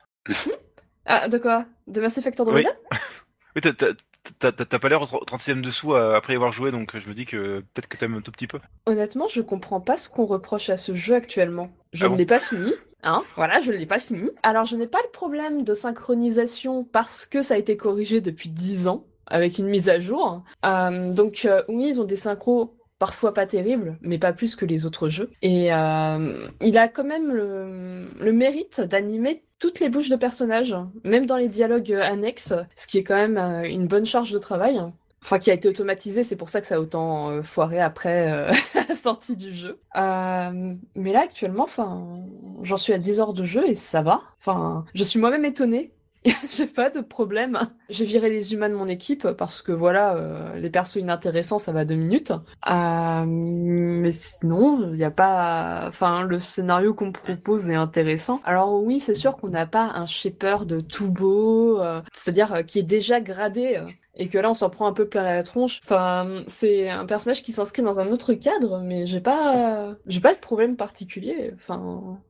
[1.05, 1.65] Ah, de quoi?
[1.87, 2.69] De Mass Effect Andromeda?
[2.91, 2.97] Oui,
[3.59, 7.25] t'as- t'as- pas l'air au 36ème dessous euh, après avoir joué, donc je me dis
[7.25, 8.59] que peut-être que t'aimes un tout petit peu.
[8.85, 11.71] Honnêtement, je comprends pas ce qu'on reproche à ce jeu actuellement.
[11.93, 12.71] Je Ah ne bon l'ai pas fini.
[13.03, 14.29] Hein, voilà, je ne l'ai pas fini.
[14.43, 18.49] Alors, je n'ai pas le problème de synchronisation parce que ça a été corrigé depuis
[18.49, 20.43] 10 ans avec une mise à jour.
[20.65, 24.63] Euh, donc, euh, oui, ils ont des synchros parfois pas terribles, mais pas plus que
[24.63, 25.31] les autres jeux.
[25.41, 31.25] Et euh, il a quand même le, mérite d'animer toutes les bouches de personnages, même
[31.25, 34.37] dans les dialogues euh, annexes, ce qui est quand même euh, une bonne charge de
[34.37, 34.79] travail.
[35.23, 38.51] Enfin, qui a été automatisé, c'est pour ça que ça a autant foiré après
[38.89, 39.79] la sortie du jeu.
[39.95, 42.23] Mais là, actuellement, enfin,
[42.61, 44.21] j'en suis à 10 heures de jeu et ça va.
[44.39, 45.91] Enfin, je suis moi-même étonnée
[46.51, 47.59] j'ai pas de problème.
[47.89, 51.71] J'ai viré les humains de mon équipe parce que voilà, euh, les persos inintéressants, ça
[51.73, 52.31] va deux minutes.
[52.69, 55.85] Euh, mais sinon, il a pas.
[55.87, 58.39] Enfin, le scénario qu'on propose est intéressant.
[58.43, 62.61] Alors oui, c'est sûr qu'on n'a pas un shaper de tout beau, euh, c'est-à-dire euh,
[62.63, 63.77] qui est déjà gradé.
[63.77, 65.79] euh, et que là, on s'en prend un peu plein la tronche.
[65.83, 70.35] Enfin, c'est un personnage qui s'inscrit dans un autre cadre, mais j'ai pas, j'ai pas
[70.35, 71.51] de problème particulier.
[71.55, 72.21] Enfin,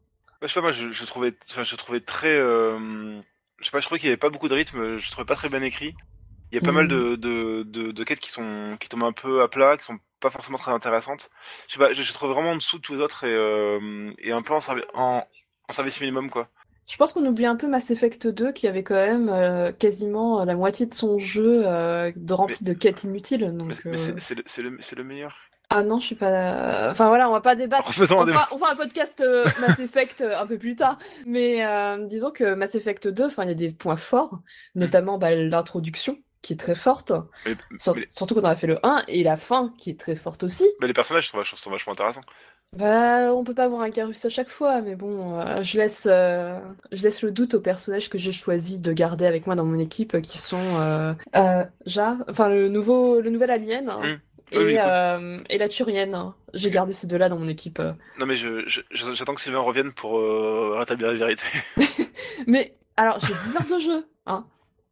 [0.41, 3.21] je sais pas, moi, je, je trouvais, enfin, je trouvais très, euh,
[3.61, 5.35] je sais pas, je trouvais qu'il y avait pas beaucoup de rythme, je trouvais pas
[5.35, 5.95] très bien écrit.
[6.51, 9.13] Il y a pas mal de, de, de, de quêtes qui sont, qui tombent un
[9.13, 11.29] peu à plat, qui sont pas forcément très intéressantes.
[11.67, 14.11] Je sais pas, je, je trouve vraiment en dessous de tous les autres et, euh,
[14.19, 14.59] et un peu en,
[14.93, 15.25] en,
[15.69, 16.49] en service minimum, quoi.
[16.89, 20.43] Je pense qu'on oublie un peu Mass Effect 2 qui avait quand même euh, quasiment
[20.43, 23.49] la moitié de son jeu euh, de rempli de quêtes inutiles.
[23.51, 25.37] Mais, Donc, euh, c'est le, le, c'est le meilleur.
[25.73, 26.89] Ah non, je suis pas.
[26.91, 27.89] Enfin voilà, on va pas débattre.
[27.89, 28.39] Un On débat.
[28.41, 30.97] fera, on fera un podcast euh, Mass Effect euh, un peu plus tard.
[31.25, 34.39] Mais euh, disons que Mass Effect 2, enfin il y a des points forts,
[34.75, 37.11] notamment bah, l'introduction qui est très forte,
[37.45, 39.99] Mais, Sur- mais- surtout quand on a fait le 1, et la fin qui est
[39.99, 40.65] très forte aussi.
[40.81, 42.21] mais les personnages sont vachement, sont vachement intéressants.
[42.77, 46.07] Bah, on peut pas avoir un Carus à chaque fois, mais bon, euh, je laisse,
[46.09, 46.57] euh,
[46.93, 49.77] je laisse le doute aux personnages que j'ai choisi de garder avec moi dans mon
[49.77, 51.13] équipe, qui sont euh,
[51.85, 54.17] Ja, enfin le nouveau, le nouvel alien hein.
[54.51, 56.13] Et, Oui, euh, et la Turienne.
[56.15, 56.35] hein.
[56.53, 57.79] J'ai gardé ces deux-là dans mon équipe.
[57.79, 57.93] euh.
[58.19, 61.43] Non, mais je, je- je- j'attends que Sylvain revienne pour euh, rétablir la vérité.
[62.47, 64.45] Mais alors, j'ai 10 heures de jeu, hein.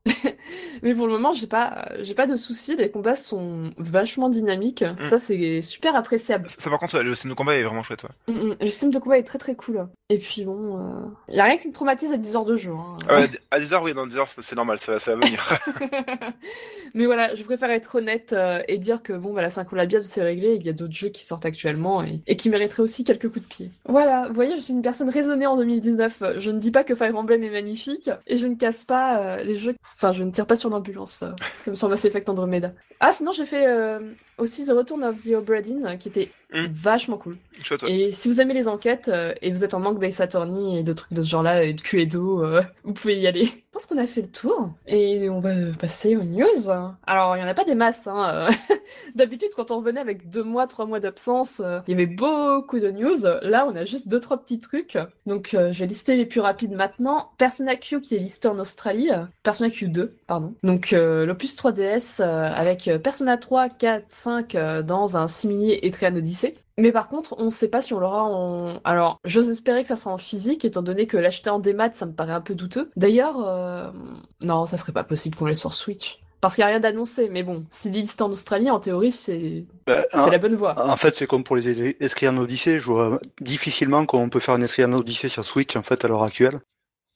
[0.81, 2.75] Mais pour le moment, j'ai pas, j'ai pas de soucis.
[2.75, 4.83] Les combats sont vachement dynamiques.
[5.01, 6.49] Ça, c'est super appréciable.
[6.49, 8.03] ça, ça, par contre, le scène de combat est vraiment chouette.
[8.03, 8.33] Ouais.
[8.33, 8.55] Mm, mm.
[8.61, 9.87] Le système de combat est très très cool.
[10.09, 11.05] Et puis bon, euh...
[11.35, 12.71] y a rien qui me traumatise à 10 heures de jeu.
[12.71, 12.97] hein.
[13.07, 15.59] Ah à 10h, oui, dans 10h, c'est c'est normal, ça, ça va venir.
[16.95, 20.21] Mais voilà, je préfère être honnête euh, et dire que bon, bah, la Syncolabium c'est
[20.23, 20.55] réglé.
[20.55, 23.41] Il y a d'autres jeux qui sortent actuellement et, et qui mériteraient aussi quelques coups
[23.45, 23.71] de pied.
[23.87, 26.23] Voilà, vous voyez, je suis une personne raisonnée en 2019.
[26.37, 29.43] Je ne dis pas que Fire Emblem est magnifique et je ne casse pas euh,
[29.43, 29.75] les jeux.
[29.95, 31.31] Enfin, je ne tire pas sur l'ambulance euh,
[31.65, 32.71] comme sur Mass Effect Andromeda.
[32.99, 33.99] Ah, sinon j'ai fait euh,
[34.37, 36.65] aussi The Return of the Obra Dinn qui était Mm.
[36.71, 37.37] vachement cool.
[37.61, 37.83] chouette.
[37.87, 40.83] Et si vous aimez les enquêtes euh, et vous êtes en manque d'Ace Attorney et
[40.83, 43.45] de trucs de ce genre-là et de Cluedo, euh, vous pouvez y aller.
[43.45, 46.69] Je pense qu'on a fait le tour et on va passer aux news.
[47.05, 48.07] Alors, il y en a pas des masses.
[48.07, 48.47] Hein.
[49.15, 52.79] D'habitude, quand on revenait avec deux mois, trois mois d'absence, euh, il y avait beaucoup
[52.79, 53.25] de news.
[53.41, 54.97] Là, on a juste deux, trois petits trucs.
[55.25, 57.31] Donc, euh, je vais lister les plus rapides maintenant.
[57.37, 59.09] Persona Q qui est listé en Australie.
[59.43, 60.53] Persona Q 2, pardon.
[60.63, 66.15] Donc, euh, l'Opus 3DS euh, avec Persona 3, 4, 5 euh, dans un simili Etrian
[66.15, 66.55] Odyssey.
[66.77, 68.79] Mais par contre, on ne sait pas si on l'aura en...
[68.85, 72.05] Alors, j'ose espérer que ça sera en physique, étant donné que l'acheter en démat, ça
[72.05, 72.89] me paraît un peu douteux.
[72.95, 73.93] D'ailleurs,
[74.39, 76.21] non, ça serait pas possible qu'on l'ait sur Switch.
[76.41, 79.11] Parce qu'il n'y a rien d'annoncé, mais bon, s'il est listé en Australie, en théorie,
[79.11, 80.73] c'est Bah, la bonne voie.
[80.81, 82.79] en fait, c'est comme pour les Etrian Odyssey.
[82.79, 86.07] Je vois difficilement comment on peut faire un Etrian Odyssey sur Switch en fait à
[86.07, 86.61] l'heure actuelle.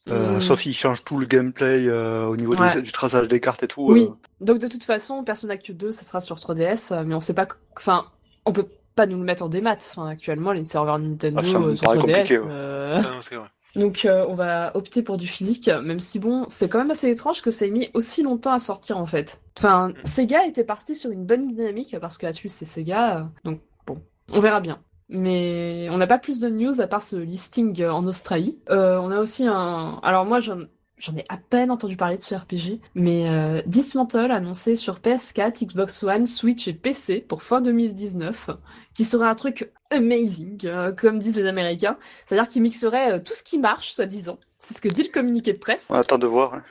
[0.10, 0.42] Euh, Hmm.
[0.42, 2.82] Sauf s'ils changent tout le gameplay euh, au niveau du- Ouais.
[2.82, 3.86] du traçage des cartes et tout.
[3.90, 4.02] Oui.
[4.10, 4.16] euh.
[4.42, 7.34] Donc de toute façon, Persona Q 2, ça sera sur 3DS, euh, mais on sait
[7.34, 7.48] pas...
[7.78, 8.08] Enfin,
[8.46, 9.78] on peut pas nous le mettre en démat.
[9.78, 12.02] Enfin, actuellement, les serveurs Nintendo Ah, ça me euh, sur paraît 3DS...
[12.06, 12.46] compliqué, ouais.
[12.50, 13.48] euh, Ah, non, c'est vrai.
[13.76, 17.10] Donc euh, on va opter pour du physique, même si bon, c'est quand même assez
[17.10, 19.42] étrange que ça ait mis aussi longtemps à sortir en fait.
[19.58, 23.62] Enfin, Sega était parti sur une bonne dynamique parce que Atlus c'est Sega, euh, donc
[23.88, 24.80] bon, on verra bien.
[25.10, 28.60] Mais on n'a pas plus de news à part ce listing euh, en Australie.
[28.70, 30.00] Euh, on a aussi un...
[30.04, 30.60] Alors moi j'en...
[31.04, 35.66] J'en ai à peine entendu parler de ce RPG, mais euh, Dismantle annoncé sur PS4,
[35.66, 38.52] Xbox One, Switch et PC pour fin 2019,
[38.94, 41.98] qui serait un truc amazing, euh, comme disent les Américains.
[42.26, 44.40] C'est-à-dire qu'il mixerait euh, tout ce qui marche, soi-disant.
[44.60, 45.88] C'est ce que dit le communiqué de presse.
[45.90, 46.54] On attend de voir.
[46.54, 46.64] hein.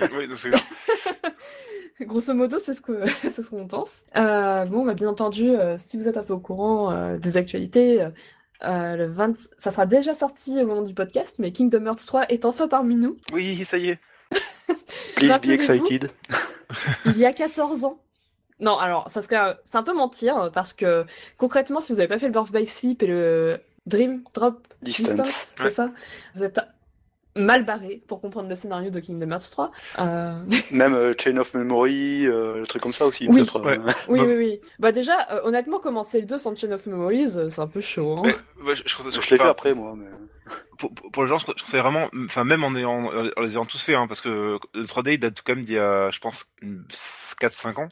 [0.12, 0.28] Oui.
[2.06, 4.02] Grosso modo, c'est ce que c'est ce qu'on pense.
[4.16, 7.36] Euh, bon, bah, bien entendu, euh, si vous êtes un peu au courant euh, des
[7.36, 8.06] actualités,
[8.64, 9.36] euh, le 20...
[9.58, 12.94] ça sera déjà sorti au moment du podcast, mais Kingdom Hearts 3 est enfin parmi
[12.96, 13.16] nous.
[13.32, 13.98] Oui, ça y est.
[15.16, 16.10] Please be excited.
[17.06, 17.98] il y a 14 ans.
[18.60, 21.04] Non, alors, ça serait, un- c'est un peu mentir, parce que
[21.36, 25.08] concrètement, si vous avez pas fait le Birth by Sleep et le Dream Drop Distance.
[25.08, 25.70] Distance, c'est Ouais.
[25.70, 25.90] ça?
[26.34, 26.58] Vous êtes
[27.36, 29.70] mal barré pour comprendre le scénario de Kingdom Hearts 3.
[29.98, 33.28] Euh, Même euh, Chain of Memory, euh, le truc comme ça aussi.
[33.28, 33.36] Oui.
[33.42, 33.78] peut-être, Ouais.
[33.78, 33.92] euh.
[34.08, 34.60] oui, Bah- oui, oui.
[34.78, 37.80] Bah déjà, euh, honnêtement, commencer le 2 sans Chain of Memories, euh, c'est un peu
[37.80, 38.16] chaud.
[38.18, 38.22] Hein.
[38.24, 39.94] Mais, ouais, je, je, ça- Je l'ai fait après moi.
[39.96, 40.06] Mais...
[40.78, 43.64] pour, pour- pour le genre, je ça vraiment, enfin même en, ayant, en les ayant
[43.66, 46.18] tous fait, hein, parce que le 3D il date quand même d'il y a, je
[46.20, 46.50] pense,
[47.40, 47.88] 4-5 ans.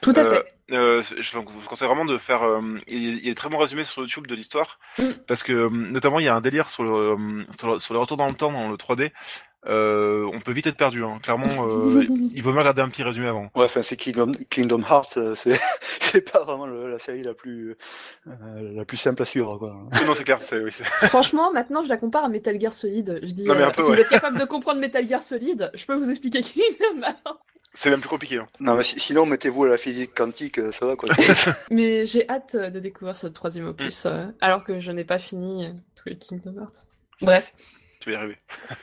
[0.00, 0.44] Tout à Euh, fait.
[0.72, 2.42] Euh, je, vous conseille vraiment de faire.
[2.42, 5.04] euh, il, il est très bon résumé sur YouTube de l'histoire Mm.
[5.26, 8.00] parce que euh, notamment il y a un délire sur le, sur le sur le
[8.00, 9.10] retour dans le temps dans le 3D
[9.66, 11.02] euh, on peut vite être perdu.
[11.04, 11.18] Hein.
[11.22, 13.44] Clairement, euh, il vaut mieux regarder un petit résumé avant.
[13.54, 17.74] Ouais, enfin c'est Kingdom, Kingdom Hearts, c'est pas vraiment le- la série la plus
[18.26, 18.30] euh,
[18.74, 19.74] la plus simple à suivre quoi.
[20.06, 20.38] Non, c'est clair.
[20.52, 20.70] oui,
[21.08, 23.20] Franchement, maintenant, je la compare à Metal Gear Solid.
[23.22, 23.96] Je dis, Non, mais un euh, peu, si ouais.
[23.96, 27.40] vous êtes capable de comprendre Metal Gear Solid, je peux vous expliquer Kingdom Hearts.
[27.74, 28.38] C'est même plus compliqué.
[28.38, 28.48] Hein.
[28.60, 31.08] Non mais si- sinon mettez-vous à la physique quantique, euh, ça va quoi.
[31.70, 33.70] Mais j'ai hâte euh, de découvrir ce troisième Mm.
[33.70, 36.86] opus, euh, alors que je n'ai pas fini tous les Kingdom Hearts.
[37.20, 37.52] Bref.
[38.00, 38.36] Tu vas y arriver.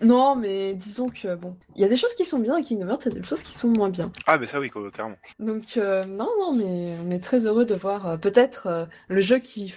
[0.00, 2.88] Non, mais disons que bon, il y a des choses qui sont bien à Kingdom
[2.88, 4.10] Hearts, il y a des choses qui sont moins bien.
[4.26, 5.18] Ah, mais ça, oui, quoi, clairement.
[5.38, 9.20] Donc euh, non, non, mais on est très heureux de voir euh, peut-être euh, le
[9.20, 9.74] jeu qui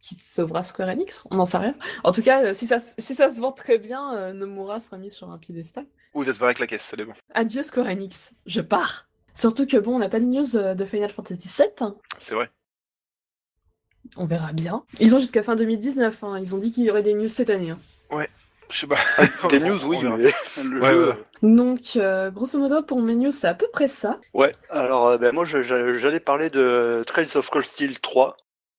[0.00, 1.24] qui sauvera Square Enix.
[1.30, 1.76] On n'en sait rien.
[2.02, 5.30] En tout cas, si ça si ça se vend très bien, Nomura sera mis sur
[5.30, 5.86] un piédestal.
[6.14, 7.14] Ou il va se barrer avec la caisse, ça dépend.
[7.34, 9.06] Adieu Square Enix, je pars.
[9.34, 11.88] Surtout que bon, on n'a pas de news euh, de Final Fantasy VII.
[12.18, 12.50] C'est vrai.
[14.16, 14.84] On verra bien.
[15.00, 16.22] Ils ont jusqu'à fin 2019.
[16.24, 16.38] hein.
[16.38, 17.70] Ils ont dit qu'il y aurait des news cette année.
[17.70, 17.78] hein.
[18.70, 18.96] Je sais pas.
[19.50, 20.30] Des news oui, mais
[20.62, 21.08] le Ouais, jeu.
[21.10, 21.24] ouais.
[21.42, 24.18] Donc, euh, grosso modo, pour mes news, c'est à peu près ça.
[24.32, 28.36] Ouais, alors euh, ben, moi j'allais parler de Trails of Cold Steel 3,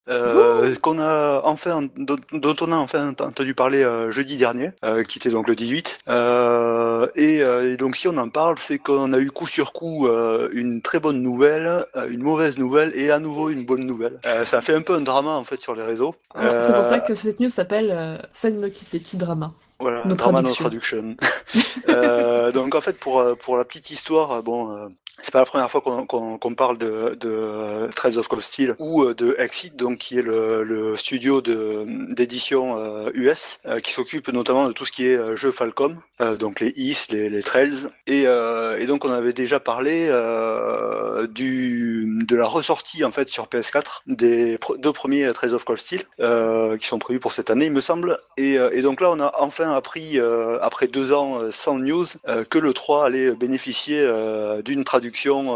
[0.10, 4.72] euh, qu'on a enfin dont, dont on a enfin ent- entendu parler euh, jeudi dernier,
[4.84, 6.00] euh, qui était donc le 18.
[6.08, 6.85] Euh,
[7.16, 10.08] et, euh, et donc si on en parle, c'est qu'on a eu coup sur coup
[10.08, 14.20] euh, une très bonne nouvelle, euh, une mauvaise nouvelle et à nouveau une bonne nouvelle.
[14.26, 16.16] Euh, ça a fait un peu un drama en fait sur les réseaux.
[16.36, 19.52] Hein, C'est pour Euh, ça que cette news s'appelle euh, Sen no Kiseki Drama.
[19.80, 21.16] Voilà, No drama no traduction.
[21.16, 21.62] traduction.
[21.90, 24.88] euh, donc en fait pour euh, pour la petite histoire, euh, bon, euh,
[25.22, 29.04] c'est pas la première fois qu'on qu'on parle de euh, Trails of Cold Steel ou
[29.04, 34.68] euh, de Exit, donc qui est le, studio d'édition euh, US euh, qui s'occupe notamment
[34.68, 38.24] de tout ce qui est euh, jeux Falcom, euh, donc les Is, les, Trails, et
[38.26, 44.58] euh, donc on avait déjà parlé euh, de la ressortie en fait sur PS4 des
[44.78, 47.82] deux premiers Trails of Cold Steel euh, qui sont prévus pour cette année, il me
[47.82, 48.20] semble.
[48.38, 51.78] Et, euh, et donc là, on a enfin appris, euh, après deux ans euh, sans
[51.78, 55.05] news, euh, que le 3 allait bénéficier euh, d'une traduction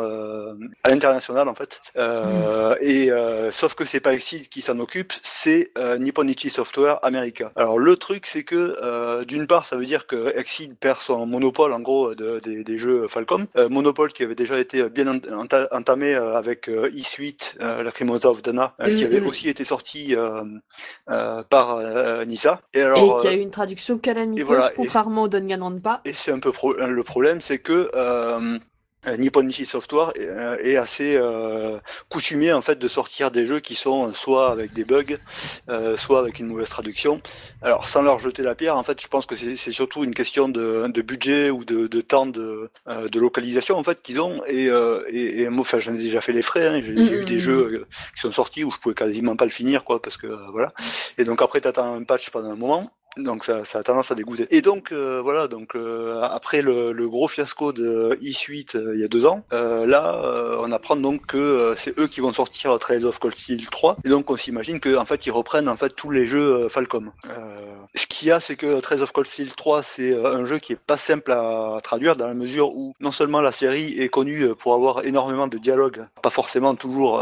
[0.02, 1.82] euh, à l'international, en fait.
[1.98, 7.52] Euh, Et euh, sauf que c'est pas Exit qui s'en occupe, c'est Nipponichi Software America.
[7.56, 11.74] Alors le truc, c'est que d'une part, ça veut dire que Exit perd son monopole,
[11.74, 13.46] en gros, de- des- des jeux Falcom.
[13.70, 18.42] Monopole qui avait déjà été bien ent- enta- entamé avec E-Suite, euh, la Crimosa of
[18.42, 19.28] Dana, euh, qui avait mm.
[19.28, 20.16] aussi été sorti
[21.50, 21.80] par
[22.26, 22.62] Nisa.
[22.74, 26.02] Et Et alors, qui a eu une traduction calamiteuse, voilà, et- contrairement au Danganronpa.
[26.06, 28.58] et c'est un peu pro- le problème, c'est que euh,
[29.08, 33.60] euh, Nipponichi Software est, euh, est assez euh, coutumier en fait de sortir des jeux
[33.60, 35.18] qui sont soit avec des bugs,
[35.70, 37.22] euh, soit avec une mauvaise traduction.
[37.62, 40.50] Alors sans leur jeter la pierre, en fait, je pense que c'est surtout une question
[40.50, 44.44] de, de budget ou de, de temps de, euh, de localisation en fait qu'ils ont.
[44.48, 46.68] Et, euh, et, et moi, enfin, j'en ai déjà fait les frais.
[46.68, 46.82] hein.
[46.82, 47.22] J'ai Mhm.
[47.22, 50.18] eu des jeux qui sont sortis où je pouvais quasiment pas le finir, quoi, parce
[50.18, 50.74] que voilà.
[51.18, 52.92] Et donc après, t'attends un patch pendant un moment.
[53.24, 54.48] Donc ça, a tendance à dégoûter.
[54.52, 59.04] Et donc euh, voilà, donc euh, après le, gros fiasco de E-Suite euh, il y
[59.04, 60.22] a deux ans, là
[60.60, 63.98] on apprend donc que c'est eux qui vont sortir Trails of Cold Steel 3.
[64.06, 67.12] Et donc on s'imagine que en fait ils reprennent en fait tous les jeux Falcom.
[67.96, 70.74] Ce qu'il y a, c'est que Trails of Cold Steel 3 c'est un jeu qui
[70.74, 74.56] est pas simple à, traduire dans la mesure où non seulement la série est connue
[74.56, 77.22] pour avoir énormément de dialogues, pas forcément toujours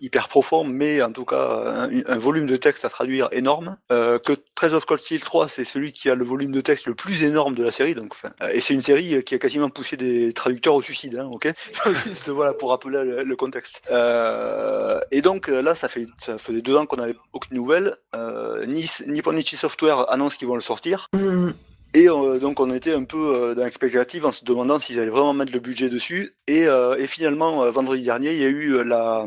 [0.00, 3.76] hyper profond, mais en tout cas un, un volume de texte à traduire énorme.
[3.88, 6.94] Que Trails of Cold Steel 3 c'est celui qui a le volume de texte le
[6.94, 9.70] plus énorme de la série, donc euh, et c'est une série euh, qui a quasiment
[9.70, 11.52] poussé des traducteurs au suicide, hein, ok
[12.06, 13.82] Juste voilà pour rappeler le, contexte.
[13.90, 16.06] Euh, et donc là, ça fait
[16.38, 17.96] faisait deux ans qu'on avait aucune nouvelle.
[18.14, 21.08] Euh, Nipponichi Software annonce qu'ils vont le sortir.
[21.12, 21.50] Mm.
[21.94, 25.10] Et euh, donc on était un peu euh, dans l'expectative en se demandant s'ils allaient
[25.10, 26.32] vraiment mettre le budget dessus.
[26.46, 29.24] Et, euh, et finalement, euh, vendredi dernier, il y a eu euh, la,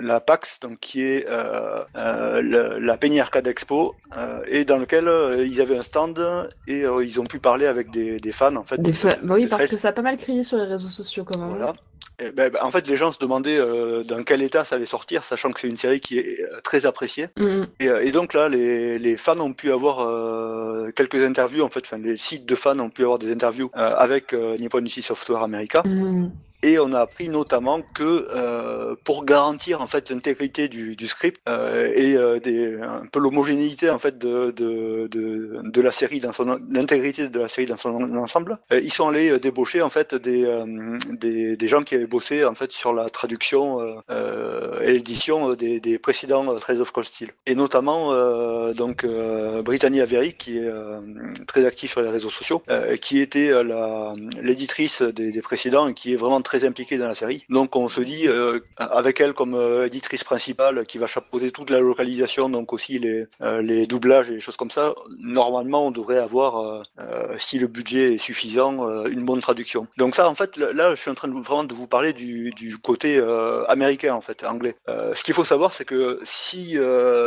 [0.00, 4.78] la PAX, donc qui est euh, euh, le- la Penny Arcade Expo, euh, et dans
[4.78, 5.04] lequel
[5.46, 6.18] ils avaient un stand
[6.66, 8.82] et ils ont pu parler avec des, des fans en fait.
[8.82, 11.24] Des fa- bah oui, parce que ça a pas mal crié sur les réseaux sociaux
[11.24, 11.50] quand même.
[11.50, 11.74] Voilà.
[12.20, 15.22] Et ben, en fait, les gens se demandaient euh, dans quel état ça allait sortir,
[15.22, 17.28] sachant que c'est une série qui est euh, très appréciée.
[17.36, 17.64] Mm.
[17.78, 21.68] Et, euh, et donc là, les, les fans ont pu avoir euh, quelques interviews, en
[21.68, 25.42] fait, enfin, les sites de fans ont pu avoir des interviews euh, avec Nipponichi Software
[25.42, 25.82] America.
[25.84, 26.32] Mm.
[26.62, 31.40] Et on a appris notamment que euh, pour garantir en fait l'intégrité du, du script
[31.48, 36.18] euh, et euh, des, un peu l'homogénéité en fait de, de, de, de la série
[36.18, 39.82] dans son l'intégrité de la série dans son ensemble, euh, ils sont allés euh, débaucher
[39.82, 43.80] en fait des, euh, des, des gens qui avaient bossé en fait sur la traduction
[44.10, 47.30] et l'édition des, des précédents Trails of Cold Steel.
[47.46, 48.12] Et notamment
[48.72, 49.06] donc
[49.64, 50.70] Brittany Avery qui est
[51.46, 52.62] très active sur les réseaux sociaux,
[53.00, 53.52] qui était
[54.42, 57.44] l'éditrice des, des précédents et qui est vraiment très impliquée dans la série.
[57.48, 58.26] Donc on se dit,
[58.76, 59.54] avec elle comme
[59.86, 63.26] éditrice principale, qui va chapeauter toute la localisation, donc aussi les,
[63.70, 66.82] les doublages et les choses comme ça, normalement on devrait avoir,
[67.38, 68.72] si le budget est suffisant,
[69.06, 69.86] une bonne traduction.
[69.96, 72.50] Donc ça, en fait, là, je suis en train de, vraiment de vous parler du,
[72.52, 73.20] du côté
[73.68, 74.74] américain, en fait, anglais.
[74.86, 76.78] ce qu'il faut savoir, c'est que si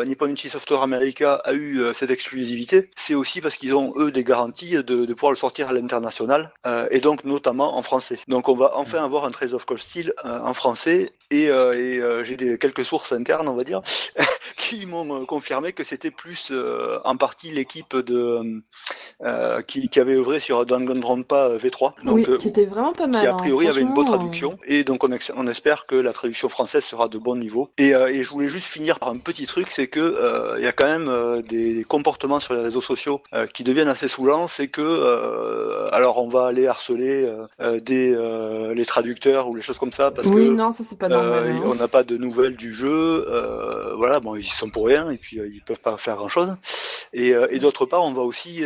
[0.05, 4.23] Nippon Ichi Software America a eu cette exclusivité, c'est aussi parce qu'ils ont eux des
[4.23, 8.19] garanties de, de pouvoir le sortir à l'international euh, et donc notamment en français.
[8.27, 9.10] Donc on va enfin mm.
[9.11, 13.11] Avoir un Trace of Cold Steel euh, en français et, euh, et j'ai quelques sources
[13.11, 13.81] internes on va dire
[14.57, 16.51] qui m'ont confirmé que c'était plus
[17.03, 18.61] en partie l'équipe de
[19.67, 23.27] qui, qui, avait œuvré sur Danganronpa V3 donc oui, qui était vraiment pas mal qui
[23.27, 24.57] a priori avait une bonne traduction.
[24.65, 27.69] Et donc on, on, espère que la traduction française sera de bon niveau.
[27.77, 30.71] Et, et je voulais juste finir par un petit truc c'est que il y a
[30.71, 33.21] quand même des comportements sur les réseaux sociaux
[33.53, 34.47] qui deviennent assez saoulants.
[34.47, 39.61] C'est que alors on va aller harceler euh, euh, des euh, les traducteurs ou les
[39.61, 41.49] choses comme ça parce oui, non, ça c'est pas normal.
[41.49, 41.61] Hein.
[41.65, 43.25] On n'a pas de nouvelles du jeu,
[43.97, 46.55] voilà, bon ils sont pour rien et puis ils peuvent pas faire grand chose.
[47.13, 48.63] Et, et d'autre part, on va aussi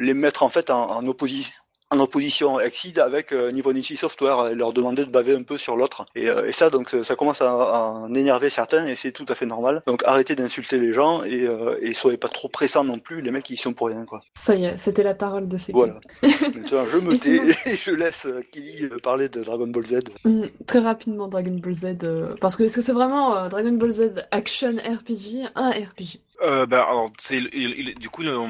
[0.00, 1.52] les mettre en fait en, en opposition
[1.90, 5.76] en opposition Exceed avec euh, Nipponichi Software et leur demander de baver un peu sur
[5.76, 6.06] l'autre.
[6.14, 9.34] Et, euh, et, ça, donc, ça commence à, en énerver certains et c'est tout à
[9.34, 9.82] fait normal.
[9.86, 13.30] Donc, arrêtez d'insulter les gens et, euh, et soyez pas trop pressants non plus, les
[13.30, 14.22] mecs qui y sont pour rien, quoi.
[14.34, 16.00] Ça y est, c'était la parole de ces Voilà.
[16.22, 20.00] Maintenant, je me tais et je laisse Kili parler de Dragon Ball Z.
[20.24, 21.96] Mm, très rapidement, Dragon Ball Z,
[22.40, 26.86] parce que est-ce que c'est vraiment Dragon Ball Z Action RPG, un RPG euh, bah,
[26.88, 28.48] alors, c'est, il, du coup, ils l'ont,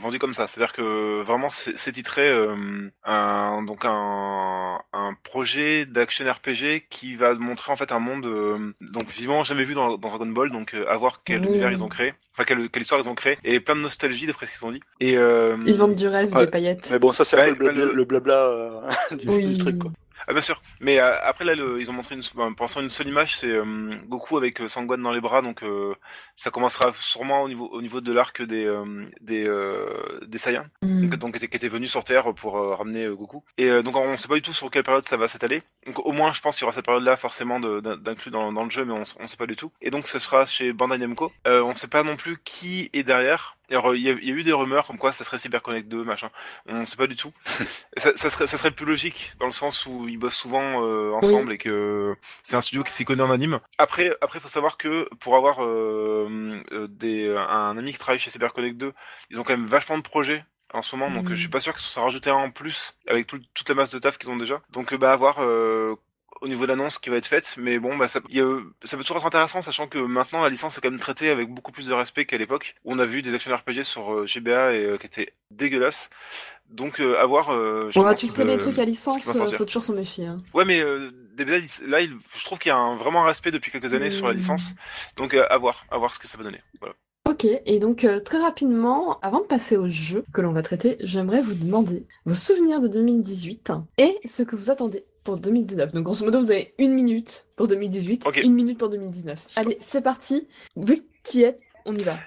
[0.00, 0.46] vendu comme ça.
[0.48, 7.34] C'est-à-dire que vraiment, c'est, titré euh, un, donc un, un projet d'action RPG qui va
[7.34, 10.50] montrer en fait un monde euh, donc vivement jamais vu dans, dans, Dragon Ball.
[10.50, 12.14] Donc, euh, à voir quel univers ils ont créé.
[12.34, 14.72] Enfin, quelle, quelle, histoire ils ont créé et plein de nostalgie d'après ce qu'ils ont
[14.72, 14.80] dit.
[15.00, 16.88] Et euh, ils vendent du rêve, des paillettes.
[16.92, 19.46] Mais bon, ça c'est un peu le, blabla, du, oui.
[19.54, 19.78] du, truc.
[19.78, 19.90] Quoi.
[20.26, 20.60] Ah bien sûr.
[20.80, 23.38] Mais euh, après là, le, ils ont montré une, ben, pour l'instant une seule image,
[23.38, 25.62] c'est euh, Goku avec euh, Sangwan dans les bras, donc
[26.36, 28.68] ça commencera sûrement au niveau au niveau de l'arc des
[29.20, 29.48] des
[30.26, 31.10] des Saiyans, mm.
[31.16, 33.44] donc, qui étaient venus sur Terre pour ramener Goku.
[33.56, 35.62] Et donc on sait pas du tout sur quelle période ça va s'étaler.
[35.86, 38.70] Donc au moins je pense qu'il y aura cette période-là forcément d'inclus dans, dans le
[38.70, 39.72] jeu, mais on, on sait pas du tout.
[39.80, 41.32] Et donc ce sera chez Bandai Namco.
[41.46, 43.57] on sait pas non plus qui est derrière.
[43.70, 45.88] Alors, il y, a, il y, a, eu des rumeurs comme quoi ça serait CyberConnect
[45.88, 46.30] 2, machin.
[46.66, 47.32] On sait pas du tout.
[47.96, 51.12] ça, ça, serait, ça serait plus logique dans le sens où ils bossent souvent euh,
[51.12, 53.60] ensemble et que c'est un studio qui s'y connaît en anime.
[53.76, 58.30] Après, après, faut savoir que pour avoir euh, euh des, un ami qui travaille chez
[58.30, 58.92] CyberConnect 2,
[59.30, 61.72] ils ont quand même vachement de projets en ce moment, donc je suis pas sûr
[61.74, 64.36] qu'ils s'en rajouter un en plus avec tout, toute la masse de taf qu'ils ont
[64.36, 64.60] déjà.
[64.70, 65.94] Donc bah avoir euh,
[66.40, 68.96] au niveau de l'annonce qui va être faite, mais bon, bah, ça, y a, ça
[68.96, 71.72] peut toujours être intéressant, sachant que maintenant la licence est quand même traitée avec beaucoup
[71.72, 74.74] plus de respect qu'à l'époque, où on a vu des actions RPG sur euh, GBA
[74.74, 76.10] et euh, qui étaient dégueulasses.
[76.70, 77.48] Donc, euh, à voir.
[77.94, 80.26] Bah, tu sais, les trucs à licence, faut toujours s'en méfier.
[80.26, 80.42] Hein.
[80.52, 80.82] Ouais, mais
[81.34, 84.10] DBA, là, il, je trouve qu'il y a un, vraiment un respect depuis quelques années
[84.10, 84.36] sur la mmh.
[84.36, 84.74] licence.
[85.16, 86.60] Donc, à voir, à voir ce que ça va donner.
[86.80, 86.94] Voilà.
[87.26, 91.42] Ok, et donc très rapidement, avant de passer au jeu que l'on va traiter, j'aimerais
[91.42, 95.92] vous demander vos souvenirs de 2018 et ce que vous attendez pour 2019.
[95.92, 99.38] Donc grosso modo, vous avez une minute pour 2018, une minute pour 2019.
[99.56, 100.46] Allez, c'est parti.
[100.76, 102.18] Vu que tu es, on y va.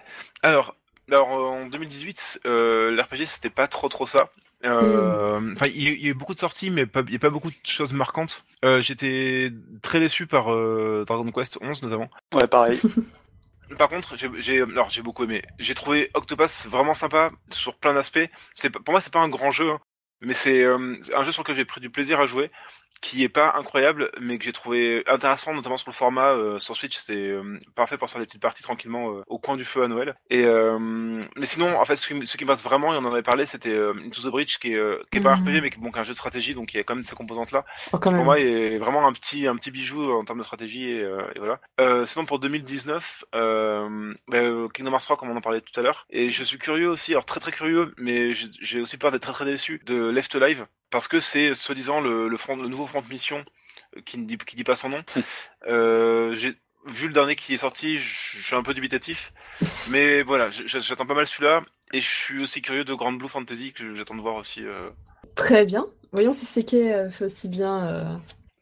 [0.43, 0.75] Alors,
[1.09, 4.29] alors en 2018, euh, l'RPG c'était pas trop trop ça.
[4.63, 5.53] Euh, hmm.
[5.53, 7.55] Enfin, il y, a eu beaucoup de sorties, mais il n'y a pas beaucoup de
[7.63, 8.43] choses marquantes.
[8.63, 9.51] Euh, J'étais
[9.81, 12.09] très déçu par euh, Dragon Quest 11 notamment.
[12.33, 12.79] Ouais, pareil.
[13.77, 15.41] Par contre, j'ai alors j'ai beaucoup aimé.
[15.57, 18.29] J'ai trouvé Octopath vraiment sympa sur plein d'aspects.
[18.53, 19.79] C'est pour moi c'est pas un grand jeu, hein,
[20.21, 22.51] mais c'est euh, un jeu sur lequel j'ai pris du plaisir à jouer
[23.01, 26.77] qui est pas incroyable, mais que j'ai trouvé intéressant, notamment sur le format euh, sur
[26.77, 26.97] Switch.
[26.97, 29.87] C'est euh, parfait pour faire des petites parties tranquillement euh, au coin du feu à
[29.87, 30.15] Noël.
[30.29, 30.45] Et
[31.35, 33.45] mais sinon, en fait, ce qui, ce qui passe vraiment, et on en avait parlé,
[33.45, 35.47] c'était Into the Bridge, qui est qui est pas mhm.
[35.47, 37.03] RPG, mais qui est bon, un jeu de stratégie, donc il y a quand même
[37.03, 37.65] ces composantes là.
[37.91, 41.01] Oh, pour moi, est vraiment un petit un petit bijou en termes de stratégie et,
[41.35, 41.59] et voilà.
[42.05, 43.87] sinon, pour 2019, bah,
[44.73, 47.11] Kingdom Hearts 3, comme on en parlait tout à l'heure, et je suis curieux aussi,
[47.11, 50.67] alors très très curieux, mais j'ai aussi peur d'être très très déçu de Left Alive
[50.91, 53.43] parce que c'est soi-disant le, le, front, le nouveau front de mission
[53.97, 55.03] euh, qui ne dit, qui dit pas son nom.
[55.67, 59.33] euh, j'ai vu le dernier qui est sorti, je suis un peu dubitatif,
[59.89, 61.61] mais voilà, j'attends pas mal celui-là
[61.93, 64.63] et je suis aussi curieux de Grand Blue Fantasy que j'attends de voir aussi.
[64.63, 64.89] Euh...
[65.35, 65.87] Très bien.
[66.11, 68.15] Voyons si euh, fait aussi bien euh,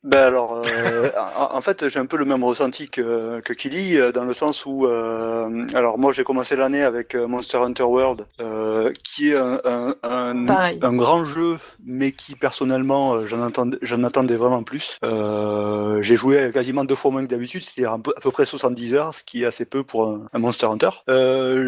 [0.04, 4.14] ben alors, euh, en, fait, j'ai un peu le même ressenti que, que Kili, euh,
[4.14, 8.26] dans le sens où, euh, alors moi j'ai commencé l'année avec euh, Monster Hunter World,
[8.40, 14.02] euh, qui est un, un, un, un, grand jeu, mais qui personnellement j'en attendais, j'en
[14.06, 14.98] attendais vraiment plus.
[15.04, 18.94] j'ai joué quasiment deux fois moins que d'habitude, c'est-à-dire à peu, à peu près 70
[18.94, 20.92] heures, ce qui est assez peu pour un, Monster Hunter.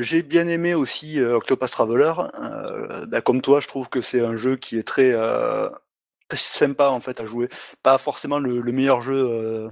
[0.01, 2.13] j'ai bien aimé aussi Octopus Traveler.
[3.09, 5.13] Ben, comme toi, je trouve que c'est un jeu qui est très
[6.35, 7.49] sympa en fait à jouer.
[7.83, 9.69] Pas forcément le, meilleur jeu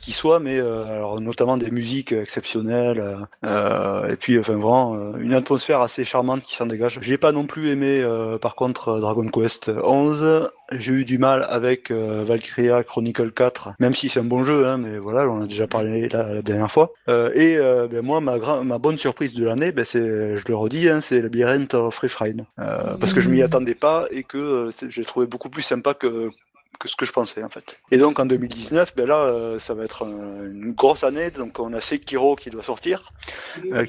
[0.00, 6.04] qui soit, mais alors notamment des musiques exceptionnelles et puis enfin vraiment une atmosphère assez
[6.04, 6.98] charmante qui s'en dégage.
[7.02, 8.04] J'ai pas non plus aimé
[8.40, 13.94] par contre Dragon Quest 11 j'ai eu du mal avec euh, Valkyria Chronicle 4, même
[13.94, 16.92] si c'est un bon jeu, hein, mais voilà, on a déjà parlé la, dernière fois.
[17.08, 20.56] Euh, et euh, ben, moi, ma, ma bonne surprise de l'année, ben, c'est, je le
[20.56, 25.04] redis, hein, c'est Labyrinth of Refrain, parce que je m'y attendais pas et que j'ai
[25.04, 26.30] trouvé beaucoup plus sympa que
[26.78, 27.80] que ce que je pensais en fait.
[27.90, 31.32] Et donc en 2019, ben là, ça va être une grosse année.
[31.32, 33.10] Donc on a Sekiro qui doit sortir,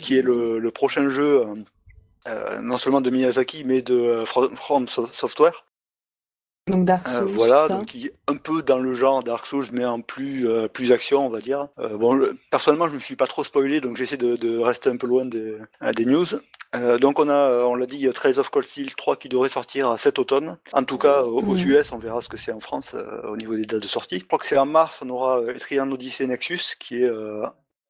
[0.01, 1.43] qui est le, le prochain jeu,
[2.63, 5.65] non seulement de Miyazaki, mais de From Software.
[6.69, 7.31] Donc Dark euh, Souls.
[7.31, 7.95] voilà, donc
[8.27, 11.39] un peu dans le genre Dark Souls, mais en plus euh, plus action, on va
[11.39, 11.67] dire.
[11.79, 12.19] Euh, bon,
[12.51, 15.25] personnellement, je me suis pas trop spoilé, donc j'essaie de, de, rester un peu loin
[15.25, 15.57] des,
[15.95, 16.25] des news.
[16.99, 20.19] donc on a, on l'a dit, Trails of Cold Steel 3 qui devrait sortir cet
[20.19, 20.57] automne.
[20.73, 21.55] En tout cas, aux.
[21.55, 22.95] US, on verra ce que c'est en France
[23.27, 24.19] au niveau des dates de sortie.
[24.19, 27.11] Je crois que c'est en mars, on aura Etrian Odyssey Nexus, qui est,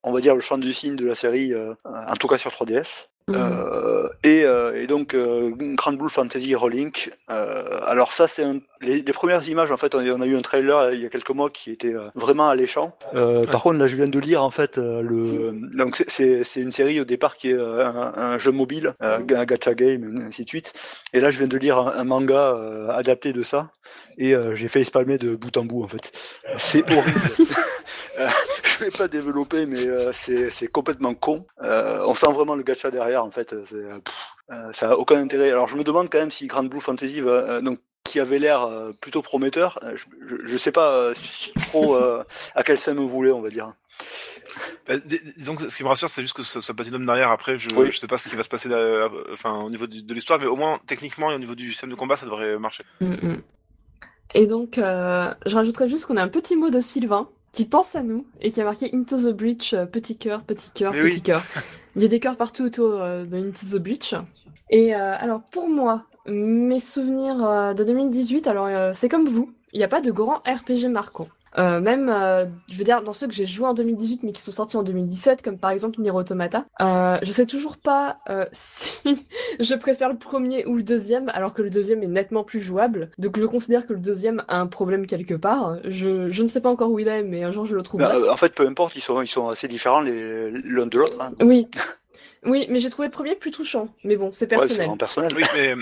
[0.02, 1.52] on va dire, le champ du signe de la série,
[1.84, 3.09] en tout cas sur 3DS.
[3.28, 3.36] Mhm.
[3.36, 6.92] Euh, et, euh, et, donc euh, Grand Blue Fantasy Rolling.
[7.28, 8.44] alors ça c'est
[8.80, 11.30] les, les, premières images en fait on a eu un trailer il y a quelques
[11.30, 12.96] mois qui était vraiment alléchant.
[13.12, 17.04] Par contre là je viens de lire en fait le donc c'est une série au
[17.04, 20.72] départ qui est un, un jeu mobile, un gacha game et ainsi de suite.
[21.12, 22.56] Et là je viens de lire un, manga
[22.90, 23.70] adapté de ça
[24.18, 26.12] et j'ai fait espalmer de bout en bout en fait.
[26.56, 27.20] C'est horrible.
[28.62, 31.46] je vais pas développer mais c'est complètement con.
[31.60, 33.52] on sent vraiment le gacha derrière en fait.
[33.52, 33.98] Euh,
[34.50, 35.50] euh, ça a aucun intérêt.
[35.50, 38.38] Alors je me demande quand même si Grand Blue Fantasy va, euh, donc qui avait
[38.38, 38.68] l'air
[39.00, 39.78] plutôt prometteur.
[39.94, 41.12] Je, ne sais pas
[41.68, 43.72] trop à quel scène vous voulez, on va dire.
[44.88, 44.94] Bah,
[45.36, 47.30] disons que ce qui me rassure, c'est juste que ce soit Platinum derrière.
[47.30, 48.68] Après, je, je sais pas ce qui va se passer
[49.32, 51.94] enfin, au niveau de, l'histoire, mais au moins techniquement et au niveau du système de
[51.94, 52.84] combat, ça devrait marcher.
[53.00, 53.42] Mm, mm.
[54.34, 58.02] Et donc, je rajouterais juste qu'on a un petit mot de Sylvain qui pense à
[58.02, 61.44] nous et qui a marqué Into the Breach, petit cœur, petit cœur, petit cœur.
[61.96, 64.14] Il y a des cœurs partout autour euh, de Into the Beach.
[64.70, 69.78] Et euh, alors pour moi, mes souvenirs euh, de 2018, alors c'est comme vous, il
[69.78, 71.28] n'y a pas de grand RPG marquant.
[71.58, 74.40] Euh, même, euh, je veux dire, dans ceux que j'ai joué en 2018 mais qui
[74.40, 78.46] sont sortis en 2017, comme par exemple Nier Automata, euh, je sais toujours pas euh,
[78.52, 79.26] si
[79.58, 83.10] je préfère le premier ou le deuxième, alors que le deuxième est nettement plus jouable.
[83.18, 85.78] Donc je considère que le deuxième a un problème quelque part.
[85.84, 88.20] Je, je ne sais pas encore où il est, mais un jour je le trouverai.
[88.20, 91.20] Bah, en fait, peu importe, ils sont, ils sont assez différents l'un de l'autre.
[91.20, 91.32] Hein.
[91.40, 91.68] Oui.
[92.46, 93.88] Oui, mais j'ai trouvé le premier plus touchant.
[94.02, 94.88] Mais bon, c'est personnel.
[94.88, 95.30] Ouais, personnel.
[95.36, 95.74] Oui, mais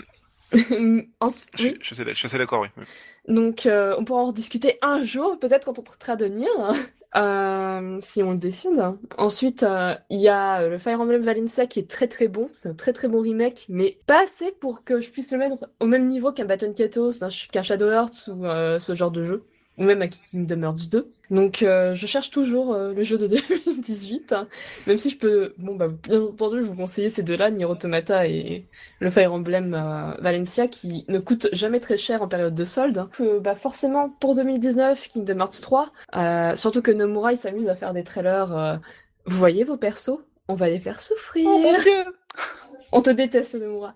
[1.21, 1.29] en...
[1.29, 2.85] je, je, sais, je sais d'accord, oui.
[3.27, 6.49] Donc, euh, on pourra en rediscuter un jour, peut-être quand on traitera de Nier,
[7.17, 8.83] euh, si on le décide.
[9.19, 12.71] Ensuite, euh, il y a le Fire Emblem Valencia qui est très très bon, c'est
[12.71, 15.87] un très très bon remake, mais pas assez pour que je puisse le mettre au
[15.87, 17.21] même niveau qu'un Baton Katos,
[17.53, 18.45] qu'un Shadow Hearts ou
[18.81, 19.45] ce genre de jeu
[19.79, 21.09] ou même à Kingdom Hearts 2.
[21.31, 23.27] Donc euh, je cherche toujours euh, le jeu de
[23.67, 24.49] 2018, hein.
[24.87, 28.67] même si je peux, bon bah bien entendu vous conseiller ces deux-là, Nier Automata et
[28.99, 32.99] le Fire Emblem euh, Valencia, qui ne coûtent jamais très cher en période de solde.
[32.99, 33.09] Hein.
[33.41, 38.05] bah forcément pour 2019 Kingdom Hearts 3, surtout que Nomura il s'amuse à faire des
[38.05, 38.81] trailers.
[39.27, 40.19] vous voyez vos persos,
[40.49, 41.47] on va les faire souffrir.
[41.49, 42.05] Oh mon dieu
[42.93, 43.95] on te déteste, Nomura.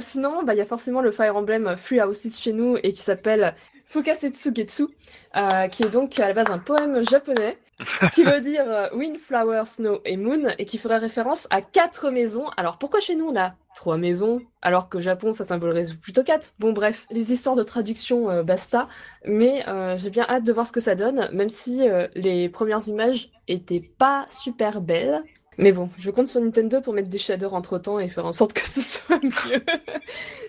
[0.00, 3.02] sinon, bah, il y a forcément le Fire Emblem Free Houses chez nous et qui
[3.02, 3.54] s'appelle
[3.86, 4.88] Fukasetsu Getsu,
[5.36, 7.56] euh, qui est donc à la base un poème japonais
[8.12, 12.10] qui veut dire euh, Wind, Flower, Snow et Moon et qui ferait référence à quatre
[12.10, 12.48] maisons.
[12.56, 16.52] Alors pourquoi chez nous on a trois maisons alors qu'au Japon ça symboliserait plutôt quatre?
[16.58, 18.88] Bon bref, les histoires de traduction euh, basta,
[19.24, 19.64] mais
[19.98, 21.82] j'ai bien hâte de voir ce que ça donne, même si
[22.14, 25.22] les premières images étaient pas super belles.
[25.58, 28.32] Mais bon, je compte sur Nintendo pour mettre des shaders entre temps et faire en
[28.32, 29.64] sorte que ce soit mieux.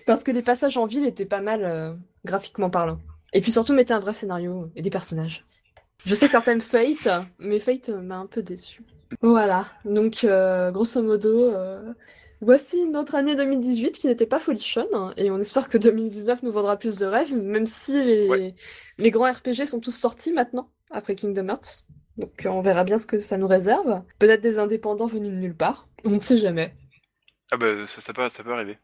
[0.06, 2.98] Parce que les passages en ville étaient pas mal graphiquement parlant.
[3.32, 5.44] Et puis surtout, mettez un vrai scénario et des personnages.
[6.04, 7.08] Je sais que certaines Fate,
[7.38, 8.82] mais Fate m'a un peu déçu.
[9.22, 11.92] Voilà, donc euh, grosso modo, euh,
[12.40, 16.52] voici notre année 2018 qui n'était pas folichonne, hein, et on espère que 2019 nous
[16.52, 18.54] vendra plus de rêves, même si les,
[18.98, 21.84] les grands RPG sont tous sortis maintenant, après Kingdom Hearts.
[22.18, 24.02] Donc on verra bien ce que ça nous réserve.
[24.18, 26.74] Peut-être des indépendants venus de nulle part, on ne sait jamais.
[27.50, 28.78] Ah bah ça, ça, peut, ça peut arriver.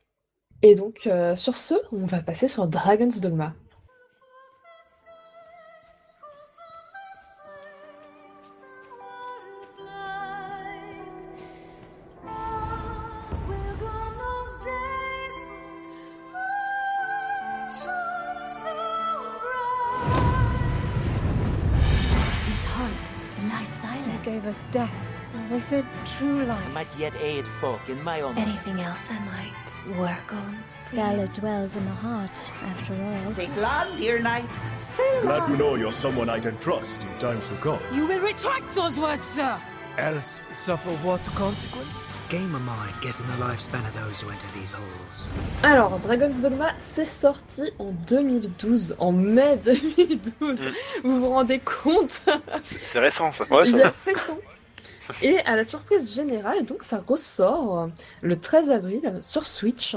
[0.63, 3.55] Et donc euh, sur ce, on va passer sur Dragon's Dogma.
[26.21, 28.43] With a I might yet aid folk in my own way.
[28.43, 30.59] Anything else I might work on?
[30.95, 32.31] Gala dwells in the heart,
[32.63, 33.33] after all.
[33.33, 34.49] Siglan, dear knight.
[35.23, 37.81] Glad to know you're someone I can trust in times to come.
[37.93, 39.59] You will retract those words, sir!
[39.99, 42.11] Else suffer what consequence?
[42.29, 45.29] Game of mine guessing the lifespan of those who enter these halls.
[45.63, 50.67] Alors, Dragon's Dogma, c'est sorti en 2012, en mai 2012.
[50.67, 50.73] Mm.
[51.05, 52.21] Vous vous rendez compte
[52.65, 53.45] C'est c'est récent ça.
[53.51, 53.89] Ouais, Il ça y va.
[53.89, 54.39] a 7 ans.
[55.23, 57.89] Et à la surprise générale, donc ça ressort
[58.23, 59.97] le 13 avril sur Switch.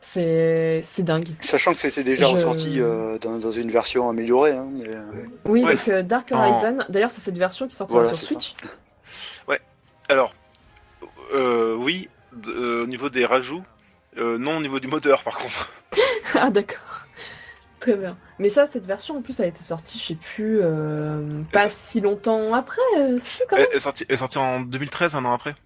[0.00, 1.28] C'est c'est dingue.
[1.42, 4.50] Sachant que c'était déjà Je- ressorti euh, dans, dans une version améliorée.
[4.52, 5.02] Hein, mais, euh,
[5.44, 5.74] Oui, Ouais.
[5.74, 6.78] donc euh, Dark Horizon.
[6.88, 8.26] D'ailleurs, c'est cette version qui sortira Voilà, sur ça.
[8.26, 8.54] Switch.
[10.08, 10.34] Alors,
[11.32, 12.08] euh, oui,
[12.48, 13.62] euh, au niveau des rajouts,
[14.18, 15.70] euh, non au niveau du moteur par contre.
[16.34, 17.01] ah, d'accord.
[17.82, 18.16] Très bien.
[18.38, 21.68] Mais ça, cette version, en plus, elle a été sortie, je sais plus, euh, pas
[21.68, 22.80] si longtemps après.
[22.96, 23.70] euh, si, quand Elle même.
[23.72, 25.56] elle est sortie, elle est sortie en 2013, un an après.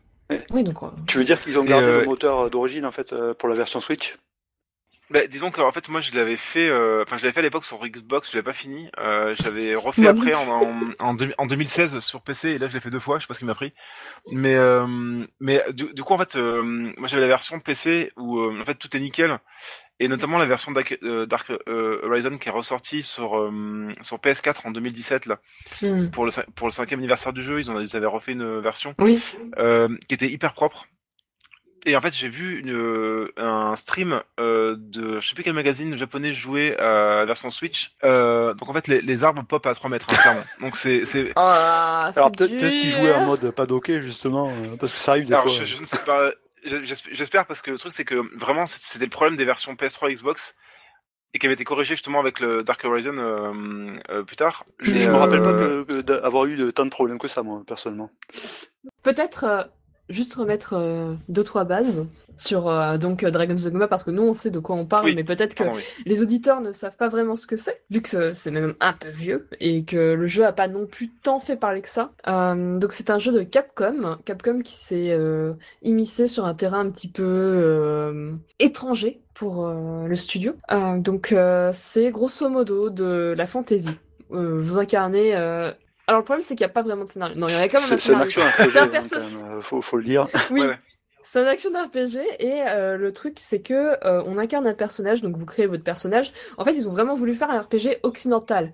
[0.51, 0.83] Oui, donc.
[0.83, 3.51] euh, Tu veux dire qu'ils ont gardé euh, le moteur d'origine en fait euh, pour
[3.51, 4.17] la version Switch?
[5.09, 7.43] Bah, disons que en fait moi je l'avais fait, euh, enfin je l'avais fait à
[7.45, 8.91] l'époque sur Xbox, je l'avais pas fini.
[8.99, 12.67] Euh, je l'avais refait après en, en, en, deux- en 2016 sur PC et là
[12.67, 13.73] je l'ai fait deux fois, je sais pas ce qui m'a pris.
[14.33, 16.63] Mais euh, mais du, du coup en fait euh,
[16.99, 19.39] moi j'avais la version PC où euh, en fait tout est nickel
[20.01, 24.19] et notamment la version Dark, euh, Dark euh, Horizon qui est ressortie sur euh, sur
[24.19, 25.39] PS4 en 2017 là
[25.83, 26.11] hmm.
[26.11, 28.95] pour le pour le cinquième anniversaire du jeu ils ont ils avaient refait une version
[28.99, 29.23] Oui.
[29.59, 30.87] euh, qui était hyper propre.
[31.89, 35.97] Et en fait, j'ai vu une, un stream euh, de je sais plus quel magazine
[35.97, 37.93] japonais jouer à la version Switch.
[38.03, 40.41] Euh, donc en fait, les, les arbres pop à 3 mètres, hein, clairement.
[40.61, 44.49] Donc c'est c'est Oh Alors c'est peut-être peut-être qu'ils jouaient en mode pas docké justement,
[44.51, 45.53] euh, parce que ça arrive des alors fois.
[45.53, 46.33] je, je ne sais pas.
[46.67, 50.13] J'esp- J'espère parce que le truc c'est que vraiment c'était le problème des versions PS3
[50.15, 50.55] Xbox
[51.35, 54.65] et qui avait été corrigé justement avec le Dark Horizon euh, euh, plus tard.
[54.79, 57.43] Je, je me rappelle pas euh, que d'avoir eu de tant de problèmes que ça
[57.43, 58.11] moi personnellement.
[59.03, 59.63] Peut-être euh,
[60.09, 64.23] juste remettre euh, deux trois bases sur euh, donc euh, Dragon's Dogma parce que nous
[64.23, 65.15] on sait de quoi on parle, Oui.
[65.17, 65.81] mais peut-être que oui.
[66.05, 69.09] les auditeurs ne savent pas vraiment ce que c'est, vu que c'est même un peu
[69.09, 72.13] vieux et que le jeu a pas non plus tant fait parler que ça.
[72.29, 75.19] Euh, donc c'est un jeu de Capcom, Capcom qui s'est
[75.83, 80.55] immiscé sur un terrain un petit peu étranger pour le studio.
[80.99, 81.35] Donc
[81.73, 83.89] c'est grosso modo de la fantasy.
[84.33, 85.37] Euh, vous incarnez.
[85.37, 85.71] euh,
[86.07, 87.37] Alors le problème c'est qu'il n'y a pas vraiment de scénario.
[87.37, 88.31] Non, il y en a quand même un scénario.
[88.69, 90.29] C'est un perso- même, euh, faut, faut le dire.
[90.51, 90.79] Oui, Ouais, ouais.
[91.23, 95.23] c'est un action RPG et euh, le truc c'est que euh, on incarne un personnage,
[95.23, 96.33] donc vous créez votre personnage.
[96.59, 98.73] En fait, ils ont vraiment voulu faire un RPG occidental.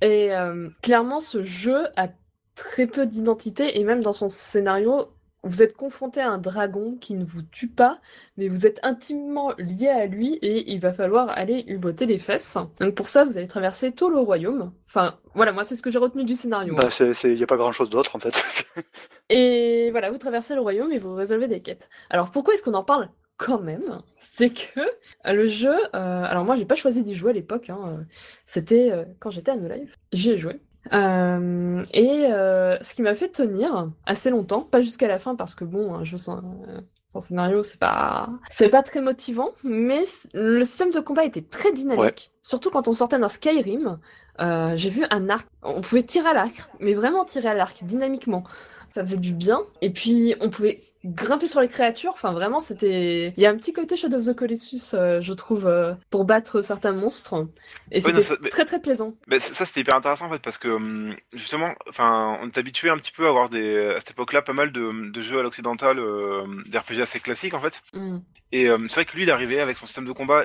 [0.00, 2.08] Et euh, clairement, ce jeu a
[2.54, 5.08] très peu d'identité et même dans son scénario,
[5.42, 8.00] vous êtes confronté à un dragon qui ne vous tue pas,
[8.36, 12.18] mais vous êtes intimement lié à lui et il va falloir aller lui botter les
[12.18, 12.58] fesses.
[12.80, 14.72] Donc pour ça, vous allez traverser tout le royaume.
[14.88, 16.74] Enfin, voilà, moi c'est ce que j'ai retenu du scénario.
[16.74, 16.78] hein.
[16.82, 18.64] Bah, c'est, c'est, y a pas grand chose d'autre en fait.
[19.30, 21.88] Et voilà, vous traversez le royaume et vous résolvez des quêtes.
[22.10, 24.02] Alors pourquoi est-ce qu'on en parle quand même?
[24.16, 25.88] C'est que euh, le jeu, euh,
[26.24, 28.04] alors moi j'ai pas choisi d'y jouer à l'époque, hein,
[28.46, 30.60] c'était euh, quand j'étais à No Life, j'y ai joué.
[30.92, 35.54] Euh, et euh, ce qui m'a fait tenir assez longtemps, pas jusqu'à la fin parce
[35.54, 40.04] que bon, un jeu sans, euh, sans scénario c'est pas c'est pas très motivant, mais
[40.34, 42.14] le système de combat était très dynamique, Ouais.
[42.42, 43.98] surtout quand on sortait d'un Skyrim.
[44.40, 47.84] Euh, j'ai vu un arc, on pouvait tirer à l'arc, mais vraiment tirer à l'arc
[47.84, 48.44] dynamiquement
[48.92, 49.60] ça faisait du bien.
[49.82, 52.12] Et puis, on pouvait grimper sur les créatures.
[52.12, 53.32] Enfin, vraiment, c'était.
[53.36, 56.24] Il y a un petit côté Shadow of the Colossus, euh, je trouve, euh, pour
[56.24, 57.46] battre certains monstres.
[57.90, 59.14] Et Ouais, c'était ça- très très plaisant.
[59.26, 62.90] Mais ça c'était hyper intéressant en fait parce que hum, justement, enfin, on est habitué
[62.90, 65.42] un petit peu à avoir des à cette époque-là pas mal de, de jeux à
[65.42, 67.82] l'occidental, euh, des RPG assez classiques en fait.
[67.94, 68.18] Mm.
[68.52, 70.44] Et euh, c'est vrai que lui, il avec son système de combat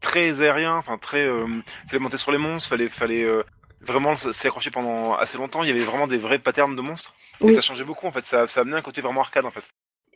[0.00, 1.46] très aérien, enfin très, euh,
[1.88, 3.26] fallait monter sur les monstres, fallait fallait
[3.80, 5.62] vraiment s- s'y accrocher pendant assez longtemps.
[5.62, 8.24] Il y avait vraiment des vrais patterns de monstres et ça changeait beaucoup en fait.
[8.24, 9.64] Ça ça amenait un côté vraiment arcade en fait.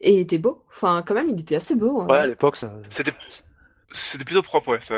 [0.00, 0.62] Et il était beau.
[0.70, 2.00] Enfin, quand même, il était assez beau.
[2.00, 2.06] hein.
[2.06, 2.72] Ouais, à l'époque ça.
[2.90, 3.12] C'était
[3.92, 4.80] c'était plutôt propre ouais.
[4.80, 4.94] Ça,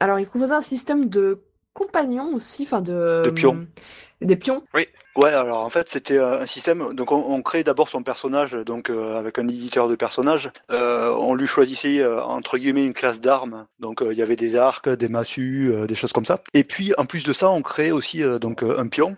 [0.00, 1.40] Alors, il proposait un système de
[1.72, 3.22] compagnons aussi, enfin de.
[3.24, 3.66] De pions.
[4.24, 4.62] Des pions.
[5.16, 6.92] Ouais, alors en fait c'était euh, un système.
[6.94, 10.50] Donc on, on crée d'abord son personnage, donc euh, avec un éditeur de personnage.
[10.72, 13.66] Euh, on lui choisissait entre guillemets une classe d'armes.
[13.78, 16.42] Donc il y avait des arcs, des massues, des choses comme ça.
[16.52, 19.16] Et puis en plus de ça, on crée aussi donc un pion.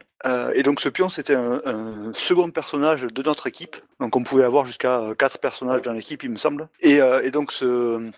[0.55, 3.77] Et donc ce pion c'était un, second personnage de notre équipe.
[4.01, 6.69] Donc on pouvait avoir jusqu'à quatre personnages dans l'équipe, il me semble.
[6.81, 7.01] Et,
[7.31, 8.11] donc ce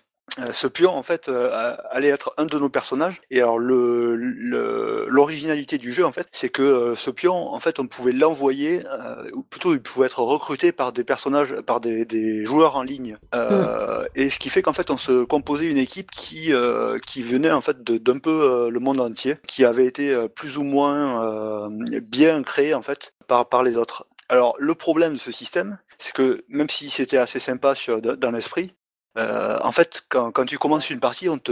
[0.53, 3.21] ce pion, en fait, euh, allait être un de nos personnages.
[3.31, 7.59] Et alors, le, le- l'originalité du jeu, en fait, c'est que euh, ce pion, en
[7.59, 11.79] fait, on pouvait l'envoyer, euh, ou plutôt, il pouvait être recruté par des personnages, par
[11.79, 13.17] des, des joueurs en ligne.
[13.35, 17.21] Euh, Et ce qui fait qu'en fait, on se composait une équipe qui euh, qui
[17.21, 20.57] venait en fait de- d'un peu euh, le monde entier, qui avait été euh, plus
[20.57, 21.23] ou moins
[21.65, 21.69] euh,
[22.01, 24.07] bien créée en fait par par les autres.
[24.29, 28.31] Alors, le problème de ce système, c'est que même si c'était assez sympa sur, dans
[28.31, 28.73] l'esprit,
[29.17, 31.51] euh, en fait, quand, quand, tu commences une partie, on te,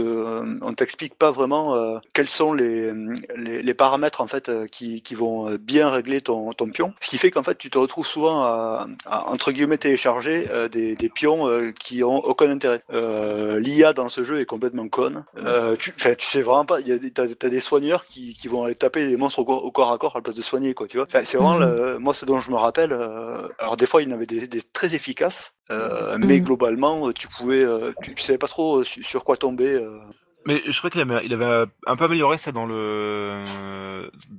[0.62, 2.92] on t'explique pas vraiment euh, quels sont les,
[3.36, 6.94] les, les, paramètres en fait euh, qui, qui vont bien régler ton, ton pion.
[7.00, 10.68] Ce qui fait qu'en fait, tu te retrouves souvent à, à entre guillemets télécharger euh,
[10.68, 11.48] des, des pions
[11.78, 12.82] qui ont aucun intérêt.
[12.90, 15.24] L'IA dans ce jeu est complètement conne.
[15.78, 16.80] tu, tu sais vraiment pas.
[16.80, 19.70] Y a t'as, t'as des soigneurs qui, qui vont aller taper les monstres au, au,
[19.72, 20.86] corps à corps à la place de soigner, quoi.
[20.86, 21.06] Tu vois.
[21.10, 22.92] c'est vraiment le, moi ce dont je me rappelle.
[23.58, 25.52] alors des fois, il y en avait des, des très efficaces.
[25.70, 29.74] Euh, mais globalement, tu pouvais, euh, tu, tu, savais pas trop sur, sur quoi tomber.
[29.74, 29.98] Euh.
[30.46, 33.42] Mais je crois qu'il avait, il avait un peu amélioré ça dans le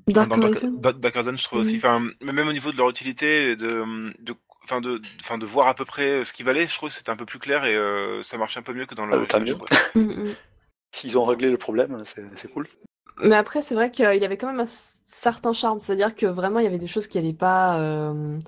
[0.08, 0.72] Dark dans Horizon.
[0.72, 1.78] Dark Horizon, je trouve aussi.
[1.78, 3.86] Enfin, même au niveau de leur utilité, de,
[4.20, 4.34] de
[4.64, 7.12] enfin de, enfin de voir à peu près ce qui valait, je trouve que c'était
[7.12, 9.28] un peu plus clair et euh, ça marchait un peu mieux que dans le.
[9.32, 9.56] Ah, mieux.
[10.92, 12.68] S'ils ont réglé le problème, c'est cool.
[13.22, 16.64] Mais après, c'est vrai qu'il avait quand même un certain charme, c'est-à-dire que vraiment il
[16.64, 17.80] y avait des choses qui allaient pas.
[17.80, 18.40] Euh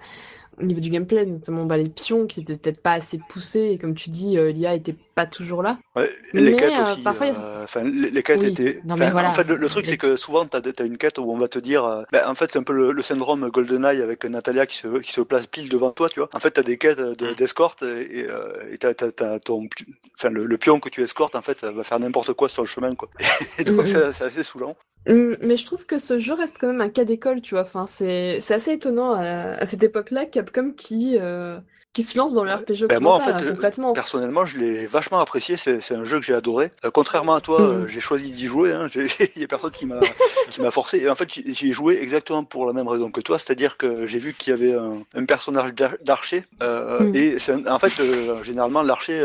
[0.61, 3.77] au niveau du gameplay, notamment bah, les pions qui étaient peut-être pas assez poussés, et
[3.77, 5.77] comme tu dis, euh, l'IA était pas toujours là.
[5.95, 6.99] Ouais, les mais, quêtes aussi.
[6.99, 8.49] Euh, parfois, euh, enfin, les, les, quêtes oui.
[8.49, 8.81] étaient.
[8.85, 9.29] Non, voilà.
[9.29, 11.47] En fait, le, le truc, c'est que souvent, tu as, une quête où on va
[11.47, 11.83] te dire.
[11.85, 14.99] Euh, ben, en fait, c'est un peu le, le, syndrome GoldenEye avec Natalia qui se,
[14.99, 16.29] qui se place pile devant toi, tu vois.
[16.33, 17.99] En fait, tu as des quêtes d'escorte de,
[18.71, 19.67] et tu as, ton.
[20.17, 22.67] Enfin, le, le, pion que tu escortes, en fait, va faire n'importe quoi sur le
[22.67, 23.09] chemin, quoi.
[23.59, 24.75] Et donc, mm c'est assez saoulant.
[25.07, 27.63] Mais je trouve que ce jeu reste quand même un cas d'école, tu vois.
[27.63, 31.17] Enfin, c'est assez étonnant à, à cette époque-là, Capcom qui.
[31.17, 31.59] Euh
[31.93, 33.91] qui se lance dans le RPG ben moi, en fait, hein, concrètement.
[33.93, 35.57] Personnellement, je l'ai vachement apprécié.
[35.57, 36.71] C'est un jeu que j'ai adoré.
[36.85, 37.83] Euh, contrairement à toi, Hmm.
[37.83, 38.71] euh, j'ai choisi d'y jouer.
[38.71, 38.87] Hein.
[39.35, 40.99] Il y a personne qui m'a forcé.
[40.99, 44.05] Et en fait, j'y ai joué exactement pour la même raison que toi, c'est-à-dire que
[44.05, 46.45] j'ai vu qu'il y avait un, un personnage d'archer.
[46.61, 47.15] Euh, Hmm.
[47.15, 47.91] Et un, en fait,
[48.43, 49.21] généralement, l'archer,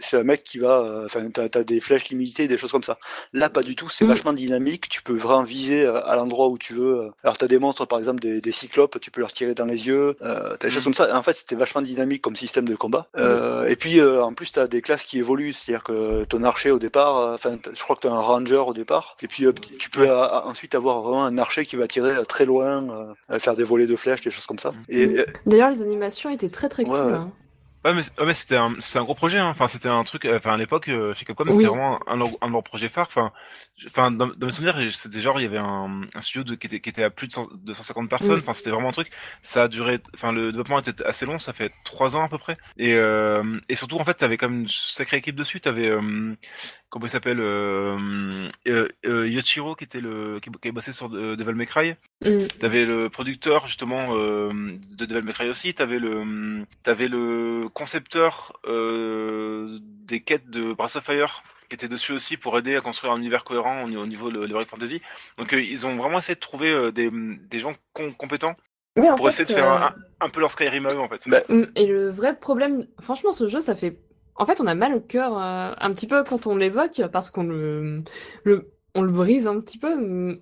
[0.00, 1.02] c'est un mec qui va.
[1.04, 2.98] Enfin, t'as as des flèches limitées, des choses comme ça.
[3.32, 3.88] Là, pas du tout.
[3.90, 4.08] C'est Hmm.
[4.08, 4.88] vachement dynamique.
[4.88, 7.10] Tu peux vraiment viser à l'endroit où tu veux.
[7.22, 8.98] Alors, t'as des monstres, par exemple, des, des cyclopes.
[9.00, 10.16] Tu peux leur tirer dans les yeux.
[10.22, 11.14] Euh, t'as des choses comme ça.
[11.16, 13.08] En fait, c'était vachement dynamique comme système de combat.
[13.16, 16.42] Euh, et puis euh, en plus tu as des classes qui évoluent, c'est-à-dire que ton
[16.44, 19.28] archer au départ, euh, enfin je crois que tu as un ranger au départ, et
[19.28, 23.54] puis euh, tu peux ensuite avoir vraiment un archer qui va tirer très loin, faire
[23.56, 24.72] des volets de flèches, des choses comme ça.
[24.88, 27.06] Et, D'ailleurs les animations étaient très très Ouais, cool.
[27.12, 27.18] ouais.
[27.18, 27.30] hein.
[27.84, 29.38] Ouais, mais, ouais, mais c'était un, un gros projet.
[29.38, 29.48] Hein.
[29.48, 30.24] Enfin, c'était un truc.
[30.26, 31.54] Enfin, à l'époque, euh, chez Capcom, Oui.
[31.54, 33.08] c'était vraiment un, un, de leurs projets phares.
[33.08, 33.30] Enfin,
[33.86, 36.66] enfin, dans, dans mes souvenirs, c'était genre il y avait un, un studio de, qui
[36.66, 38.34] était qui était à plus de 100 250 personnes.
[38.36, 38.40] Oui.
[38.40, 39.10] Enfin, c'était vraiment un truc.
[39.42, 40.00] Ça a duré.
[40.14, 41.38] Enfin, le développement était assez long.
[41.38, 42.56] Ça fait trois ans à peu près.
[42.78, 45.60] Et euh, et surtout, en fait, t'avais comme une sacrée équipe dessus.
[45.60, 46.34] T'avais euh,
[46.88, 51.14] comment il s'appelle euh, euh, euh, Yoshiro qui était le qui, qui avait bossé sur
[51.14, 51.96] euh, Devil May Cry.
[52.22, 52.46] Mm.
[52.58, 54.52] T'avais le producteur justement euh,
[54.96, 55.74] de Devil May Cry aussi.
[55.74, 62.12] T'avais le t'avais le concepteur euh, des quêtes de Breath of Fire qui était dessus
[62.12, 65.00] aussi pour aider à construire un univers cohérent au niveau, au niveau de l'Heroic Fantasy.
[65.38, 68.54] Donc euh, ils ont vraiment essayé de trouver euh, des, des gens com- compétents
[68.96, 71.28] Oui, pour fait, essayer de faire un, un peu leur Skyrim à eux en fait.
[71.28, 71.40] Bah,
[71.74, 73.98] Et le vrai problème, franchement, ce jeu, ça fait.
[74.36, 77.44] En fait, on a mal au cœur un petit peu quand on l'évoque parce qu'on
[77.44, 78.02] le,
[78.44, 80.40] le, on le brise un petit peu.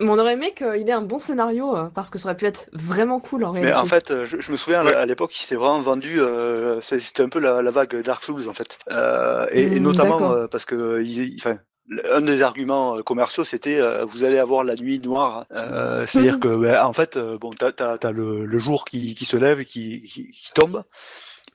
[0.00, 2.44] Mais on aurait aimé qu'il ait un bon scénario euh, parce que ça aurait pu
[2.46, 3.80] être vraiment cool en mais réalité.
[3.80, 4.94] en fait, euh, je, je me souviens Ouais.
[4.94, 6.20] à l'époque, il s'était vraiment vendu.
[6.20, 9.80] euh, C'était un peu la, la vague Dark Souls en fait, euh, et, et Mm,
[9.80, 11.58] notamment euh, parce que il, il- enfin,
[12.10, 15.46] un des arguments commerciaux, c'était euh, vous allez avoir la nuit noire.
[15.52, 16.40] Euh, C'est-à-dire Mhm.
[16.40, 19.60] que, ben, en fait, bon, t'as as, as le, le jour qui, qui se lève
[19.60, 20.82] et qui, qui, qui tombe.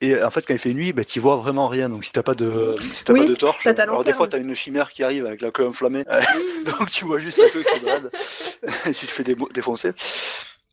[0.01, 1.87] Et en fait, quand il fait nuit, ben, tu vois vraiment rien.
[1.89, 4.39] Donc, si t'as pas de, si t'as Oui, pas de torche, alors des fois, t'as
[4.39, 6.03] une chimère qui arrive avec la queue enflammée.
[6.65, 8.11] donc, tu vois juste la queue qui se balade.
[8.87, 9.23] et tu te fais
[9.53, 9.91] défoncer.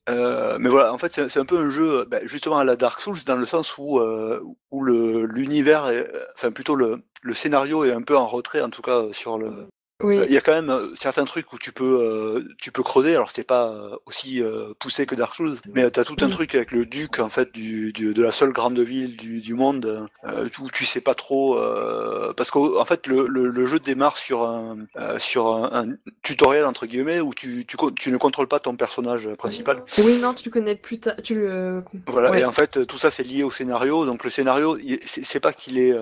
[0.09, 2.99] Euh, mais voilà, en fait, c'est un peu un jeu, ben, justement à la Dark
[3.01, 7.85] Souls, dans le sens où, euh, où le l'univers, est- enfin plutôt le, le scénario
[7.85, 9.67] est un peu en retrait, en tout cas euh, sur le.
[10.01, 10.19] Oui.
[10.19, 12.85] Euh, Il y a quand même euh, certains trucs où tu peux euh, tu peux
[12.85, 13.15] creuser.
[13.17, 16.29] Alors c'est pas euh, aussi euh, poussé que Dark Souls, mais tu as tout un
[16.29, 16.31] Mm.
[16.31, 19.55] truc avec le duc en fait du, du- de la seule grande ville du, du
[19.55, 23.81] monde euh, où tu sais pas trop euh, parce qu'en fait le, le, le jeu
[23.81, 28.17] démarre sur un euh, sur un, un tutoriel entre guillemets où tu, tu tu ne
[28.19, 29.83] contrôles pas ton personnage principal.
[29.99, 31.15] Oui, non, tu le connais plus tard.
[31.25, 31.83] Tu le.
[32.07, 32.41] Voilà, Ouais.
[32.41, 34.05] et en fait, tout ça c'est lié au scénario.
[34.05, 35.95] Donc le scénario, c'est pas qu'il est,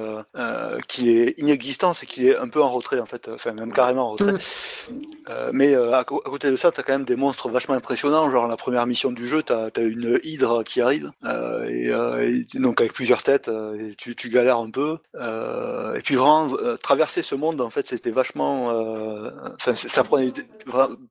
[0.89, 4.09] qu'il est inexistant, c'est qu'il est un peu en retrait en fait, enfin même carrément
[4.09, 4.33] en retrait.
[4.33, 4.39] Mm.
[5.29, 8.31] Euh, mais euh, à, côté de ça, t'as quand même des monstres vachement impressionnants.
[8.31, 12.45] Genre la première mission du jeu, t'as as une hydre qui arrive, euh, et, euh,
[12.55, 14.99] et donc avec plusieurs têtes, euh, et tu, tu galères un peu.
[15.17, 18.69] Euh, et puis vraiment euh, traverser ce monde, en fait, c'était vachement,
[19.55, 20.33] enfin ça prenait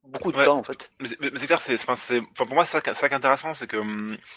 [0.05, 0.45] beaucoup de Ouais.
[0.45, 0.91] temps en fait.
[0.99, 1.07] Mais
[1.37, 1.77] c'est clair, c'est,
[2.35, 3.77] pour moi, c'est ça, ça qui est intéressant, c'est que,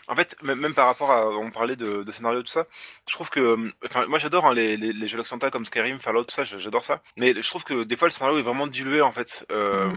[0.07, 2.67] en fait, même, par rapport à, on parlait de, de scénario tout ça,
[3.09, 6.25] je trouve que, enfin, moi j'adore hein, les, les, les jeux occidentaux comme Skyrim, Fallout,
[6.25, 7.01] tout ça, j'adore ça.
[7.17, 9.47] Mais je trouve que des fois le scénario scénario est vraiment dilué en fait.
[9.51, 9.91] Euh,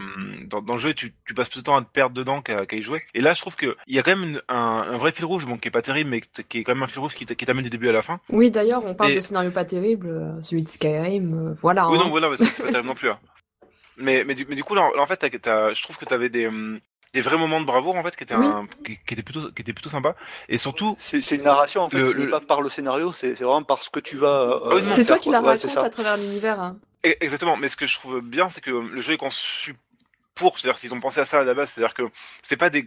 [0.46, 2.66] dans, dans le jeu, tu, tu passes plus de temps à te perdre dedans qu'à
[2.66, 3.02] qu'à y jouer.
[3.14, 4.56] Et là, je trouve que il y a quand même une- un,
[4.92, 6.88] un vrai fil rouge, bon, qui est pas terrible, mais qui est quand même un
[6.88, 8.20] fil rouge qui t'amène du début à la fin.
[8.30, 11.90] Oui, d'ailleurs, on parle Et- de scénario pas terrible, euh, celui de Skyrim, euh, voilà.
[11.90, 12.04] Oui, hein.
[12.04, 13.10] non, voilà, mais c'est c'est pas terrible non plus.
[13.10, 13.20] hein.
[13.98, 16.06] Mais, mais, du, mais du coup, là, là, en fait, t'as- t'as- je trouve que
[16.06, 16.78] t'avais des, hum,
[17.14, 18.46] des vrais moments de bravoure, en fait, qui étaient, Oui.
[18.48, 20.16] un, qui, qui étaient plutôt, qui étaient plutôt sympas.
[20.50, 23.44] Et surtout, C'est c'est une narration en fait, Le- pas par le scénario, c'est c'est
[23.44, 24.44] vraiment par ce que tu vas.
[24.64, 26.60] euh, non, c'est toi qui la Ouais, à travers l'univers.
[26.60, 26.78] hein.
[27.06, 29.76] E- Exactement, mais ce que je trouve bien, c'est que le jeu est conçu
[30.36, 32.04] pour, c'est-à-dire s'ils ont pensé à ça à la base, c'est-à-dire que
[32.44, 32.86] c'est pas des,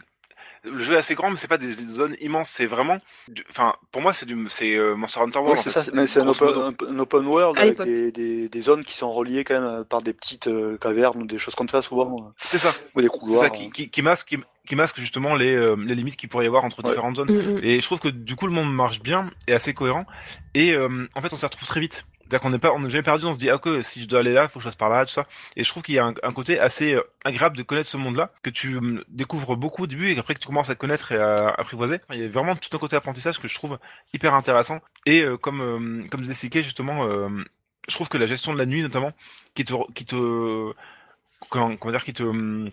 [0.65, 2.99] le jeu est assez grand, mais c'est pas des zones immenses, c'est vraiment,
[3.29, 5.57] du- enfin, pour moi, c'est du, c'est euh, Monster Hunter World.
[5.59, 8.95] Oui, c'est ça, mais c'est un open, un- world avec des, des, des zones qui
[8.97, 11.83] sont reliées quand même euh, par des petites euh, cavernes ou des choses comme ça
[11.83, 13.43] souvent, C'est ça, ou des c'est couloirs.
[13.45, 16.45] ça qui, qui, qui masque, qui, qui masque justement les, euh, les limites qu'il pourrait
[16.45, 16.89] y avoir entre Ouais.
[16.91, 17.31] différentes zones.
[17.31, 17.61] Mm, mm.
[17.63, 20.07] Et je trouve que du coup le monde marche bien et assez cohérent.
[20.55, 22.07] Et euh, en fait on s'y retrouve très vite.
[22.25, 24.21] C'est-à-dire qu'on n'est pas, on n'est jamais perdu, on se dit ah si je dois
[24.21, 25.27] aller là, faut que je passe par là, tout ça.
[25.57, 28.33] Et je trouve qu'il y a un, côté assez euh, agréable de connaître ce monde-là,
[28.43, 31.19] que tu hum, découvres beaucoup au début et qu'après que tu commences à connaître et
[31.19, 32.01] à apprivoiser.
[32.11, 33.79] Il y a vraiment tout un côté apprentissage que je trouve
[34.13, 34.81] hyper intéressant.
[35.07, 37.29] Et euh, comme euh, comme Siké, justement, euh,
[37.89, 39.13] je trouve que la gestion de la nuit notamment,
[39.55, 40.73] qui te qui te
[41.51, 42.71] comment, comment dire, qui te hum,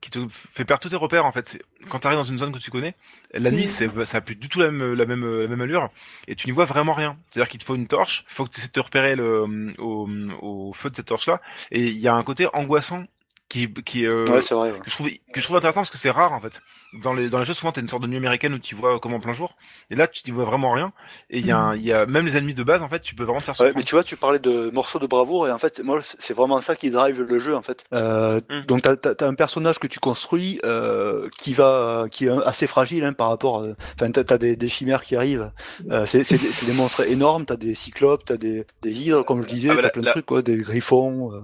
[0.00, 1.62] qui te fait perdre tous tes repères en fait.
[1.88, 2.94] Quand tu arrives dans une zone que tu connais,
[3.34, 3.66] la nuit Mm.
[3.66, 5.90] c'est ça a plus du tout la même la même la même allure
[6.26, 7.18] et tu n'y vois vraiment rien.
[7.30, 9.74] C'est-à-dire qu'il te faut une torche, il faut que tu essaies de te repérer le
[9.78, 10.08] au,
[10.40, 11.40] au feu de cette torche là
[11.70, 13.04] et il y a un côté angoissant
[13.50, 14.70] qui qui euh, Ouais, c'est vrai.
[14.72, 14.78] ouais.
[14.78, 16.60] que je trouve que je trouve intéressant parce que c'est rare en fait.
[17.02, 18.98] Dans les dans les jeux souvent t'as une sorte de nuit américaine où tu vois
[19.00, 19.56] comme en plein jour
[19.90, 20.92] et là tu t'y vois vraiment rien
[21.28, 23.00] et il y a un- il y a même les ennemis de base en fait
[23.00, 25.46] tu peux vraiment te faire Ouais, mais tu vois, tu parlais de morceaux de bravoure
[25.48, 27.84] et en fait, moi, c'est vraiment ça qui drive le jeu en fait.
[27.92, 28.60] Euh, Mm.
[28.66, 33.04] Donc, t'as as, un personnage que tu construis euh, qui va, qui est assez fragile
[33.04, 33.60] hein, par rapport.
[33.62, 35.50] euh, Enfin, t'as as des, des chimères qui arrivent.
[35.90, 37.44] Euh, c'est c'est des, c'est des monstres énormes.
[37.44, 40.02] T'as des cyclopes, t'as des, des hydres, comme je disais, Ah, bah, t'as la- plein
[40.02, 41.32] de trucs, quoi, des griffons.
[41.32, 41.40] euh,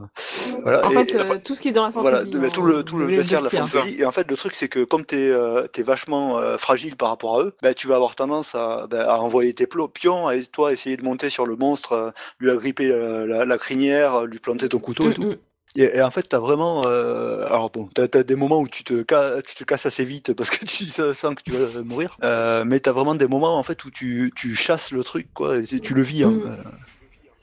[0.63, 0.87] voilà.
[0.87, 2.31] En Et- fait, et- euh, tout ce qui est dans la voilà, fantasy.
[2.47, 3.97] hein, tout le tout le bestiaire de la fantasy.
[4.01, 7.09] Et en fait, le truc, c'est que comme t'es euh, t'es vachement euh, fragile par
[7.11, 10.45] rapport à eux, bah, tu vas avoir tendance à, bah, à envoyer tes pions et
[10.47, 14.27] toi essayer de monter sur le monstre, euh, lui agripper euh, la, la crinière, euh,
[14.27, 15.23] lui planter ton couteau et tout.
[15.25, 15.37] Mm, mm.
[15.79, 16.85] Et, et en fait, t'as vraiment.
[16.87, 20.05] euh, alors bon, t'as as des moments où tu te, ca- tu te casses assez
[20.07, 22.17] vite parce que tu sens que tu vas mourir.
[22.23, 25.59] Euh, mais t'as vraiment des moments en fait où tu, tu chasses le truc, quoi.
[25.59, 26.25] Et tu tu le vis.
[26.25, 26.33] hein.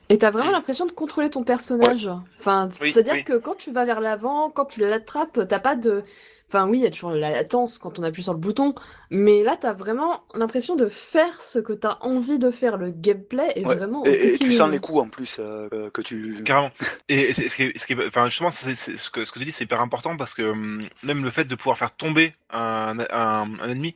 [0.09, 0.13] Mm.
[0.13, 2.09] Et t'as vraiment l'impression de contrôler ton personnage.
[2.39, 3.23] Enfin, Oui, c'est-à-dire oui.
[3.23, 6.03] que quand tu vas vers l'avant, quand tu l'attrapes, t'as pas de.
[6.49, 8.75] Enfin, oui, il y a toujours la latence quand on appuie sur le bouton,
[9.09, 12.77] mais là, t'as vraiment l'impression de faire ce que t'as envie de faire.
[12.77, 13.75] Le gameplay est Ouais.
[13.75, 14.05] vraiment.
[14.05, 16.43] Et, et tu sens les coups en plus euh, que tu.
[16.43, 16.69] Carrément.
[17.09, 19.39] Et, ce qui est, ce qui est- enfin justement, c'est, c'est- ce que ce que
[19.39, 22.35] tu dis, c'est hyper important parce que hum, même le fait de pouvoir faire tomber
[22.51, 23.95] un, un, un ennemi,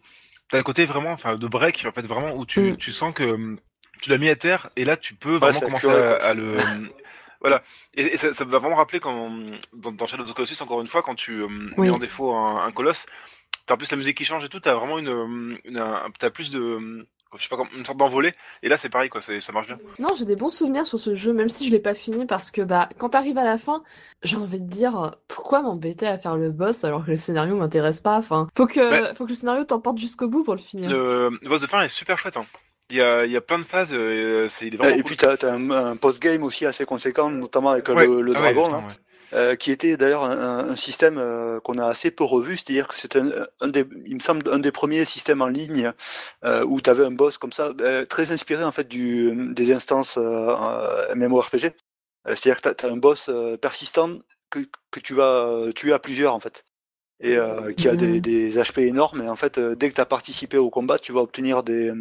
[0.50, 2.78] t'as un côté vraiment, enfin, de break en fait, vraiment où tu, Mm.
[2.78, 3.56] tu sens que
[4.02, 6.90] tu l'as mis à terre et là tu peux vraiment commencer à, le hum,
[7.42, 7.62] voilà.
[7.96, 9.30] Et, et ça, ça va vraiment rappeler quand
[9.74, 11.52] dans, dans Shadow of the Colossus encore une fois quand tu Oui.
[11.78, 13.06] mets en défaut un, un colosse,
[13.66, 16.06] t'as en plus la musique qui change et tout, t'as vraiment une, hum, une un-
[16.20, 17.06] t'as plus de
[17.38, 18.34] je sais pas comme une sorte d'envolée
[18.64, 19.78] et là c'est pareil quoi, ça marche bien.
[20.00, 22.52] Non, j'ai des bons souvenirs sur ce jeu, même si je l'ai pas fini, parce
[22.52, 23.84] que bah, quand t'arrives à la fin,
[24.24, 28.00] j'ai envie de dire pourquoi m'embêter à faire le boss alors que le scénario m'intéresse
[28.00, 28.18] pas.
[28.18, 29.14] Enfin, faut que, Ouais.
[29.14, 30.90] faut que le scénario t'emporte jusqu'au bout pour le finir.
[30.90, 32.38] Le, le boss de fin est super chouette.
[32.38, 32.46] Hein.
[32.90, 33.94] Il y a, il y a plein de phases.
[33.94, 37.30] euh, c'est, il est vraiment Et puis t'as as un, un post-game aussi assez conséquent,
[37.32, 37.96] notamment avec Ouais.
[37.96, 38.94] le, le Ah ouais, dragon, putain, là, ouais.
[39.34, 42.96] euh, qui était d'ailleurs un, un- système euh, qu'on a assez peu revu, c'est-à-dire que
[42.96, 45.92] c'était un, un des, il me semble, un des premiers systèmes en ligne
[46.46, 49.74] euh, où tu avais un boss comme ça, euh, très inspiré en fait du, des
[49.74, 51.66] instances euh, euh, MMORPG.
[52.28, 54.20] Euh, c'est-à-dire que tu as, un boss euh, persistant
[54.52, 54.60] que,
[54.92, 56.66] que tu vas euh, tuer à plusieurs en fait.
[57.20, 59.22] Et euh, qui a des, des HP énormes.
[59.24, 61.92] Et en fait, euh, dès que tu as participé au combat, tu vas obtenir des.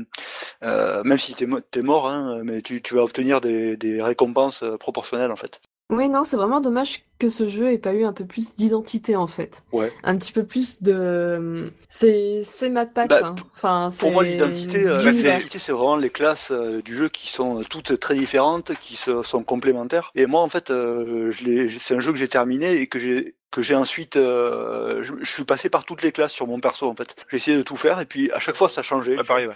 [0.65, 4.63] euh, même si tu es, mort, hein, mais tu, tu vas obtenir des, des récompenses
[4.65, 5.61] euh, proportionnelles en fait.
[5.89, 9.15] Oui, non, c'est vraiment dommage que ce jeu ait pas eu un peu plus d'identité
[9.15, 9.63] en fait.
[9.71, 9.93] Ouais.
[10.03, 11.73] Un petit peu plus de.
[11.89, 13.09] C'est c'est ma patte.
[13.11, 13.35] Bah, hein.
[13.55, 17.63] Enfin, Pour moi, l'identité, euh, l'identité, c'est vraiment les classes euh, du jeu qui sont
[17.71, 20.11] toutes très différentes, qui se, sont complémentaires.
[20.17, 22.99] Et moi, en fait, euh, je l'ai- c'est un jeu que j'ai terminé et que
[22.99, 26.59] j'ai que j'ai ensuite, euh, je, je suis passé par toutes les classes sur mon
[26.59, 27.15] perso en fait.
[27.31, 29.17] J'ai essayé de tout faire et puis à chaque fois ça changeait.
[29.17, 29.55] Ouais, pareil, ouais.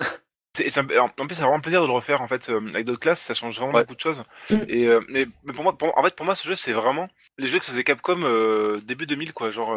[0.66, 3.20] C'est- en plus, ça vraiment plaisir de le refaire en fait euh, avec d'autres classes.
[3.20, 3.82] Ça change vraiment Ouais.
[3.82, 4.22] beaucoup de choses.
[4.50, 4.56] Mm.
[4.68, 7.08] Et euh, mais, mais pour moi, pour- en fait, pour moi, ce jeu, c'est vraiment
[7.38, 9.50] les jeux que faisait Capcom euh, début 2000, quoi.
[9.50, 9.76] Genre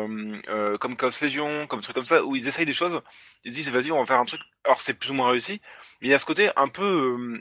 [0.49, 3.01] euh, comme Chaos Legion, comme trucs comme ça, où ils essayent des choses.
[3.43, 4.41] Ils se disent, vas-y, on va faire un truc.
[4.65, 5.61] Alors, c'est plus ou moins réussi.
[6.01, 7.39] Mais il y a ce côté un peu,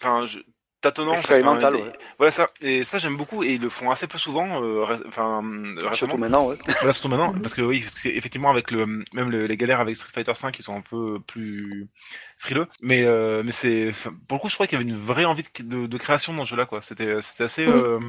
[0.00, 0.26] enfin,
[0.80, 1.14] tâtonnant.
[1.14, 1.92] Expérimental, Enfin, ouais.
[2.18, 2.50] Voilà ça.
[2.60, 4.62] Et ça j'aime beaucoup et ils le font assez peu souvent.
[4.62, 5.42] euh, ré- Enfin
[5.76, 5.92] récemment.
[5.92, 6.56] Surtout maintenant, ouais.
[6.78, 9.56] Voilà, surtout maintenant, parce que oui, parce que c'est effectivement avec le même le- les
[9.56, 11.88] galères avec Street Fighter 5 qui sont un peu plus
[12.38, 13.90] frileux, mais euh, mais c'est
[14.28, 16.32] pour le coup, je crois qu'il y avait une vraie envie de, de, de création
[16.34, 16.80] dans ce jeu-là, quoi.
[16.82, 17.72] C'était c'était assez Oui.
[17.74, 18.00] euh,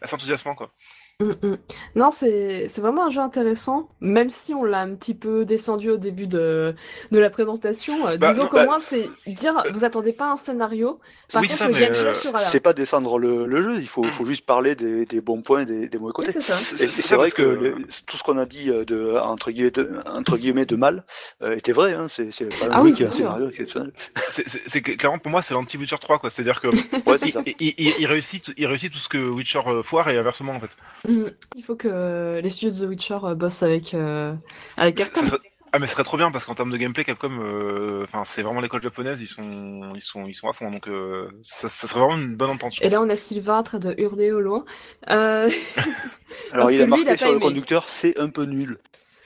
[0.00, 0.72] assez enthousiasmant, quoi.
[1.20, 1.58] Mm, mm.
[1.94, 5.90] Non, c'est c'est vraiment un jeu intéressant, même si on l'a un petit peu descendu
[5.90, 6.74] au début de,
[7.12, 8.08] de la présentation.
[8.08, 10.98] euh, Bah, disons non, qu'au bah- moins, c'est dire, vous attendez pas un scénario,
[11.32, 12.46] par Oui, contre, c'est ça, le mais, gameplay euh, sera là.
[12.48, 14.10] C'est pas descendre le, le jeu, il faut, Mm.
[14.10, 16.32] faut juste parler des, des bons points et des, des mauvais Oui, côtés.
[16.32, 16.56] c'est ça.
[16.58, 17.74] Et c'est c'est ça, vrai parce que, les-
[18.06, 21.04] tout ce qu'on a dit euh, de, entre, guillemets, de, entre guillemets de mal
[21.42, 21.92] euh, était vrai.
[21.94, 22.08] Hein.
[22.10, 23.08] C'est c'est pas Ah oui, un sûr.
[23.08, 23.92] scénario exceptionnel.
[24.32, 26.28] c'est c'est- c'est que, clairement pour moi c'est l'anti-Witcher 3, quoi.
[26.30, 26.66] C'est-à-dire que
[27.08, 27.42] Ouais, c'est ça.
[27.46, 30.54] il, il, il- il réussit il réussit tout ce que Witcher euh, foire et inversement
[30.54, 30.76] en fait.
[31.06, 31.24] Mm.
[31.56, 34.34] Il faut que les studios de The Witcher euh, bossent avec, euh,
[34.76, 35.26] avec Ça Capcom.
[35.26, 35.38] serait-
[35.72, 38.42] Ah mais ce serait trop bien parce qu'en termes de gameplay Capcom euh, enfin c'est
[38.42, 41.88] vraiment l'école japonaise ils sont ils sont ils sont à fond donc euh, ça, ça
[41.88, 42.74] serait vraiment une bonne entente.
[42.80, 44.64] Et là, on a Sylvain en train de hurler au loin.
[45.10, 45.50] Euh,
[46.52, 48.28] Alors Parce il que a lui, marqué il a pas sur le conducteur, c'est un
[48.28, 48.78] peu nul.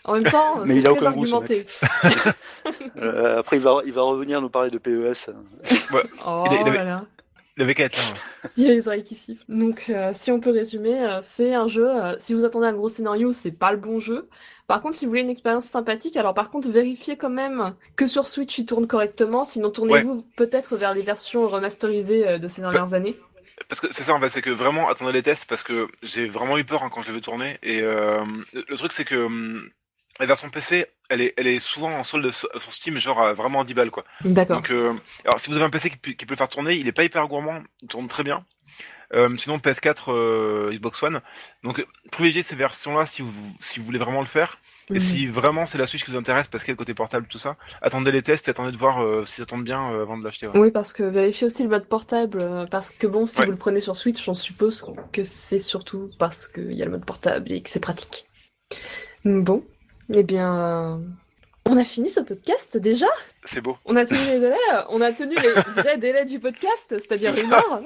[0.04, 1.66] en même temps, Mais c'est il a très aucun goût, argumenté.
[2.96, 5.30] Euh, après il va, il va revenir nous parler de PES.
[6.26, 7.04] Oh Il est- il avait- là là.
[7.58, 8.02] Être là.
[8.12, 8.50] ouais.
[8.56, 9.44] Il y a les oreilles qui sifflent.
[9.48, 11.88] Donc, euh, si on peut résumer, euh, c'est un jeu.
[11.88, 14.28] euh, si vous attendez un gros scénario, c'est pas le bon jeu.
[14.66, 18.06] Par contre, si vous voulez une expérience sympathique, alors par contre, vérifiez quand même que
[18.06, 19.44] sur Switch il tourne correctement.
[19.44, 23.16] Sinon, tournez-vous peut-être vers les versions remasterisées de ces dernières années.
[23.68, 26.26] Parce que c'est ça en fait, c'est que vraiment attendez les tests parce que j'ai
[26.26, 29.16] vraiment eu peur hein, quand je l'ai vu tourner et le le truc c'est que
[29.26, 29.68] hum,
[30.20, 33.64] la version PC elle est elle est souvent en solde sur Steam genre à vraiment
[33.64, 34.04] 10 balles quoi.
[34.24, 34.56] D'accord.
[34.56, 34.94] Donc euh,
[35.24, 36.92] alors si vous avez un PC qui, peut- qui peut le faire tourner, il est
[36.92, 38.44] pas hyper gourmand, il tourne très bien.
[39.14, 41.22] Euh, sinon PS4, euh, Xbox One.
[41.62, 44.58] Donc privilégiez ces versions-là si vous si vous voulez vraiment le faire.
[44.90, 45.00] Et Mhm.
[45.00, 47.26] si vraiment c'est la Switch qui vous intéresse parce qu'il y a le côté portable
[47.26, 50.02] tout ça, attendez les tests et attendez de voir euh, si ça tourne bien euh,
[50.02, 50.46] avant de l'acheter.
[50.46, 50.58] ouais.
[50.58, 53.46] Oui, parce que vérifiez aussi le mode portable, euh, parce que bon, si Ouais.
[53.46, 56.90] vous le prenez sur Switch, on suppose que c'est surtout parce qu'il y a le
[56.90, 58.26] mode portable et que c'est pratique.
[59.24, 59.62] Bon,
[60.12, 61.00] eh bien,
[61.70, 63.08] on a fini ce podcast déjà
[63.44, 63.76] C'est beau.
[63.84, 64.56] On a tenu les délais,
[64.88, 67.82] on a tenu les vrais délais du podcast, c'est-à-dire C'est une heure.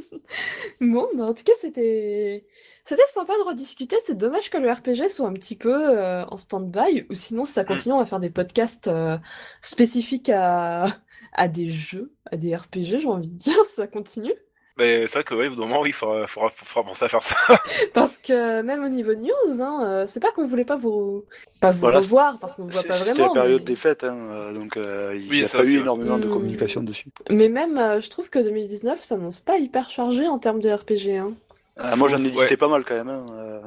[0.80, 2.44] bon, bah en tout cas, c'était
[2.84, 3.96] c'était sympa de rediscuter.
[4.04, 7.52] C'est dommage que le RPG soit un petit peu euh, en stand-by, ou sinon, si
[7.52, 9.18] ça continue, on va faire des podcasts euh,
[9.60, 10.86] spécifiques à
[11.32, 14.34] à des jeux, à des RPG, j'ai envie de dire, si ça continue.
[14.82, 17.04] Mais c'est vrai que ouais, au bout d'un moment, oui, il faudra, faudra, faudra penser
[17.04, 17.36] à faire ça.
[17.94, 21.24] Parce que même au niveau news, hein, euh, c'est pas qu'on voulait pas vous
[21.60, 23.28] pas vous Voilà, revoir parce qu'on vous voit pas C'était vraiment.
[23.34, 23.66] la période mais...
[23.66, 26.32] des fêtes, hein, euh, donc euh, il Oui, n'y a pas eu énormément de Hmm.
[26.32, 27.04] communication dessus.
[27.30, 31.16] mais même, euh, je trouve que 2019 s'annonce pas hyper chargé en termes de RPG.
[31.18, 31.32] Hein.
[31.80, 32.30] Euh, moi j'en ai Ouais.
[32.30, 33.08] listé pas mal quand même.
[33.08, 33.60] hein, euh.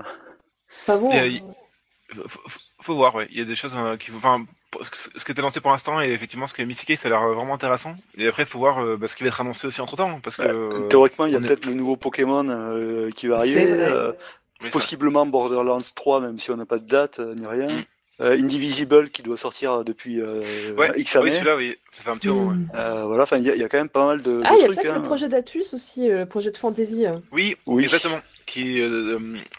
[0.86, 1.09] Pas bon.
[1.11, 1.26] Euh, hein.
[1.26, 1.41] il-
[2.28, 3.28] faut, faut- faut voir, ouais.
[3.32, 4.45] Il y a des choses euh, qui, enfin,
[4.84, 7.28] ce ce qui était lancé pour l'instant et effectivement ce que Missy ça a l'air
[7.30, 7.95] vraiment intéressant.
[8.17, 10.19] Et après, il faut voir euh, bah, ce qui va être annoncé aussi entre temps,
[10.23, 13.28] parce que Ouais, euh, Théoriquement, il y a est- peut-être le nouveau Pokémon euh, qui
[13.28, 13.65] va arriver.
[13.67, 14.11] euh,
[14.61, 17.69] oui, possiblement Borderlands 3, même si on n'a pas de date euh, ni rien.
[17.80, 17.84] Mm.
[18.21, 20.41] Euh, Indivisible qui doit sortir depuis euh,
[20.78, 21.32] Ouais, X oui, années.
[21.32, 22.51] celui-là, oui, ça fait un petit moment.
[22.51, 22.57] ouais.
[22.73, 24.53] Euh, voilà, enfin, il y, a- il y a quand même pas mal de, Ah,
[24.55, 24.99] il y a peut-être hein.
[24.99, 27.03] le projet d'Atlus aussi, euh, le projet de fantasy.
[27.34, 27.84] Oui, Oui.
[27.84, 28.21] exactement.
[28.45, 28.78] Qui,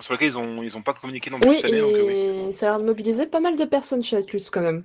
[0.00, 2.04] sur lequel ils ont, ils ont pas communiqué non plus Oui, cette année, donc euh,
[2.06, 2.48] oui.
[2.48, 4.84] et ça a l'air de mobiliser pas mal de personnes chez Atlus quand même.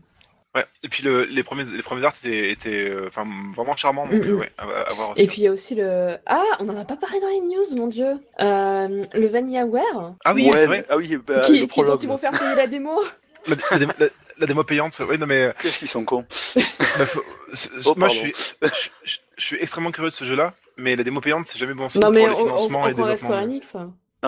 [0.54, 0.66] Ouais.
[0.84, 3.26] Et puis le, les premiers, les premiers arts étaient, étaient euh, enfin,
[3.56, 4.40] vraiment charmants, donc Mm, euh, mm.
[4.40, 5.22] ouais, à, à voir aussi.
[5.22, 6.18] Et puis il y a aussi le...
[6.26, 8.20] Ah, on en a pas parlé dans les news, mon dieu.
[8.42, 10.86] Euh, le VanillaWare, Ah oui, Ouais, c'est vrai.
[10.90, 13.00] Ah oui, bah, qui, le qui, dont ils vont faire payer la démo.
[13.48, 16.26] La, la démo- la- la démo payante, oui, non mais Qu'est-ce qu'ils sont cons
[16.56, 17.24] bah, faut-
[17.86, 18.68] Oh, moi je suis, je,
[19.04, 21.90] je- je suis extrêmement curieux de ce jeu-là, mais la démo payante c'est jamais bon
[21.90, 23.16] signe Non mais pour les on, on, financements on et développements.
[23.18, 23.76] Square Enix.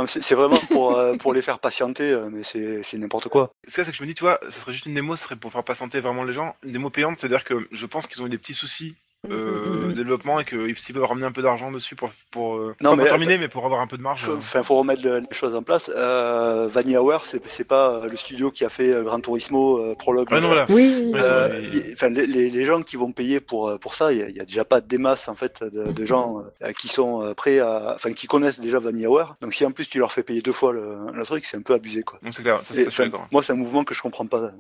[0.08, 3.54] C'est vraiment pour, euh, pour les faire patienter, euh, mais c'est n'importe quoi.
[3.68, 5.36] C'est ça, que je me dis, tu vois, ce serait juste une démo, ce serait
[5.36, 6.56] pour faire patienter vraiment les gens.
[6.64, 8.96] Une démo payante, c'est-à-dire que je pense qu'ils ont eu des petits soucis
[9.32, 9.94] euh, Mm, mm, mm.
[9.94, 12.96] développement et que s'ils veulent ramener un peu d'argent dessus pour, pour, euh, Non, pas
[12.98, 14.28] mais pour terminer, mais pour avoir un peu de marge.
[14.28, 14.36] euh.
[14.38, 15.90] Enfin, faut remettre le- les choses en place.
[15.96, 19.96] Euh, VanillaWare, c'est c'est pas euh, le studio qui a fait euh, Gran Turismo, euh,
[19.96, 20.30] Prologue.
[20.32, 20.66] Ouais, non, voilà.
[20.70, 24.30] Oui, Euh, enfin, les, gens qui vont payer pour euh, pour ça, il y, a-
[24.30, 27.24] il y a déjà pas des masses en fait de, de gens euh, qui sont
[27.24, 29.36] euh, prêts à, enfin qui connaissent déjà VanillaWare.
[29.42, 31.62] Donc si en plus tu leur fais payer deux fois le, le truc, c'est un
[31.62, 32.20] peu abusé quoi.
[32.32, 33.28] C'est clair, ça, Et, ça, je suis enfin, d'accord.
[33.32, 34.52] moi, c'est un mouvement que je comprends pas.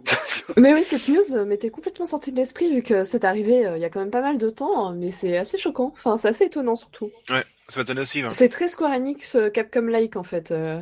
[0.58, 3.78] Mais oui, cette news euh, m'était complètement sortie de l'esprit vu que c'est arrivé euh,
[3.78, 5.92] il y a quand même pas mal de temps, mais c'est assez choquant.
[5.96, 7.12] Enfin, c'est assez étonnant surtout.
[7.30, 8.22] Ouais, ça m'étonne aussi.
[8.22, 8.30] hein.
[8.32, 10.52] C'est très Square Enix euh, Capcom-like en fait.
[10.52, 10.82] euh,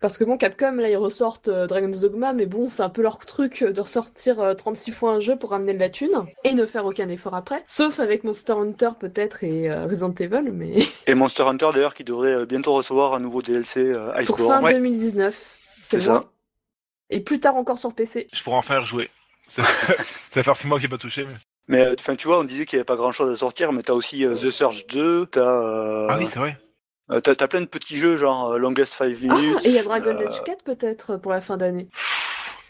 [0.00, 3.02] Parce que bon, Capcom, là, ils ressortent euh, Dragon's Dogma, mais bon, c'est un peu
[3.02, 6.24] leur truc euh, de ressortir euh, 36 fois un jeu pour ramener de la thune
[6.44, 7.62] et ne faire aucun effort après.
[7.66, 12.04] Sauf avec Monster Hunter peut-être et euh, Resident Evil, mais Et Monster Hunter d'ailleurs qui
[12.04, 14.64] devrait euh, bientôt recevoir un nouveau DLC euh, pour fin Iceborne.
[14.64, 14.72] Ouais.
[14.72, 15.56] 2019.
[15.82, 16.24] C'est ça.
[17.10, 18.28] Et plus tard encore sur PC.
[18.32, 19.10] Je pourrais enfin y rejouer.
[19.48, 19.64] Ça
[20.44, 21.24] faire six mois que j'ai pas touché.
[21.24, 21.34] Mais...
[21.70, 23.72] Mais euh, enfin, tu vois, on disait qu'il n'y avait pas grand chose à sortir,
[23.72, 26.58] mais t'as aussi euh, The Surge 2, t'as euh, Ah oui, c'est vrai.
[27.12, 29.64] euh, t'as t'as plein de petits jeux genre euh, Longest 5 Ah, Minutes.
[29.64, 31.88] et il y a Dragon euh, Age 4 peut-être pour la fin d'année.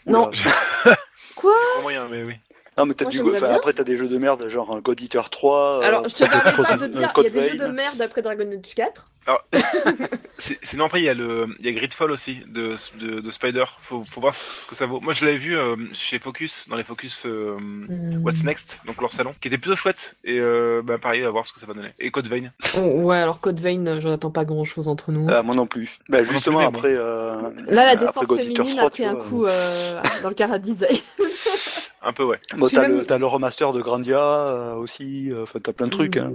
[0.05, 0.29] Non.
[1.35, 1.53] Quoi?
[1.77, 2.35] Pas moyen, mais oui.
[2.81, 5.57] Non, mais t'as du enfin, après t'as des jeux de merde genre God Eater 3.
[5.57, 8.01] euh, Alors, je te permets pas de dire, il y a des jeux de merde
[8.01, 9.07] après Dragon Age 4.
[10.39, 13.31] C'est- Sinon après il y a le il y a Gridfall aussi de, de, de
[13.31, 13.65] Spider.
[13.83, 14.99] Faut, faut voir ce que ça vaut.
[14.99, 18.23] Moi je l'avais vu euh, chez Focus dans les Focus euh, Hmm.
[18.23, 21.45] What's Next donc leur salon qui était plutôt chouette et euh, bah pareil à voir
[21.45, 21.89] ce que ça va donner.
[21.99, 22.49] Et Code Vein.
[22.75, 25.27] Oh, ouais, alors Code Vein, j'en attends pas grand chose entre nous.
[25.29, 25.99] Ah, moi non plus.
[26.09, 26.95] Bah, non justement, plus, après.
[26.97, 30.97] euh, Là, la Eater féminine 3, a pris un coup euh, dans le cara design.
[32.01, 32.39] Un peu ouais.
[32.57, 35.31] Bon, t'as même- le, remaster de Grandia euh, aussi.
[35.31, 36.17] euh, Enfin, t'as plein de trucs.
[36.17, 36.31] Hein.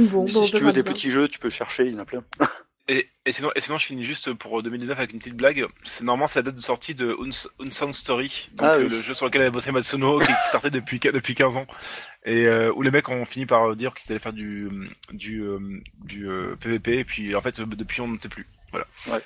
[0.00, 2.04] bon, si bon, tu veux des petits jeux, tu peux chercher, il y en a
[2.04, 2.24] plein.
[2.86, 5.64] Et, et sinon et sinon je finis juste pour 2019 avec une petite blague.
[5.84, 8.90] C'est normalement c'est la date de sortie de Uns- Unsung Story donc Ah euh, oui.
[8.90, 11.66] le jeu sur lequel avait bossé Matsuno qui, qui sortait depuis depuis 15 ans
[12.26, 14.68] et euh, où les mecs ont fini par dire qu'ils allaient faire du
[15.14, 15.58] du euh,
[16.04, 18.44] du euh, PVP et puis en fait euh, depuis on ne sait plus.
[19.06, 19.22] Voilà.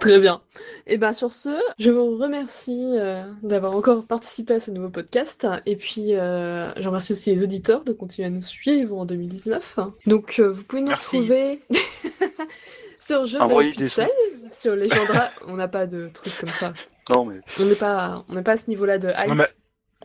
[0.00, 0.40] Très bien.
[0.86, 5.46] Et ben sur ce, je vous remercie euh, d'avoir encore participé à ce nouveau podcast.
[5.66, 9.78] Et puis, euh, je remercie aussi les auditeurs de continuer à nous suivre en 2019.
[10.06, 11.16] Donc, euh, vous pouvez nous Merci.
[11.18, 11.60] retrouver
[13.00, 14.08] sur Jeux Envoyez de des Pixels,
[14.52, 15.30] sur Legendra.
[15.46, 16.72] on n'a pas de trucs comme ça.
[17.10, 17.40] Non, mais.
[17.60, 19.28] On n'est pas, on n'est pas à ce niveau-là de hype.
[19.28, 19.48] Non mais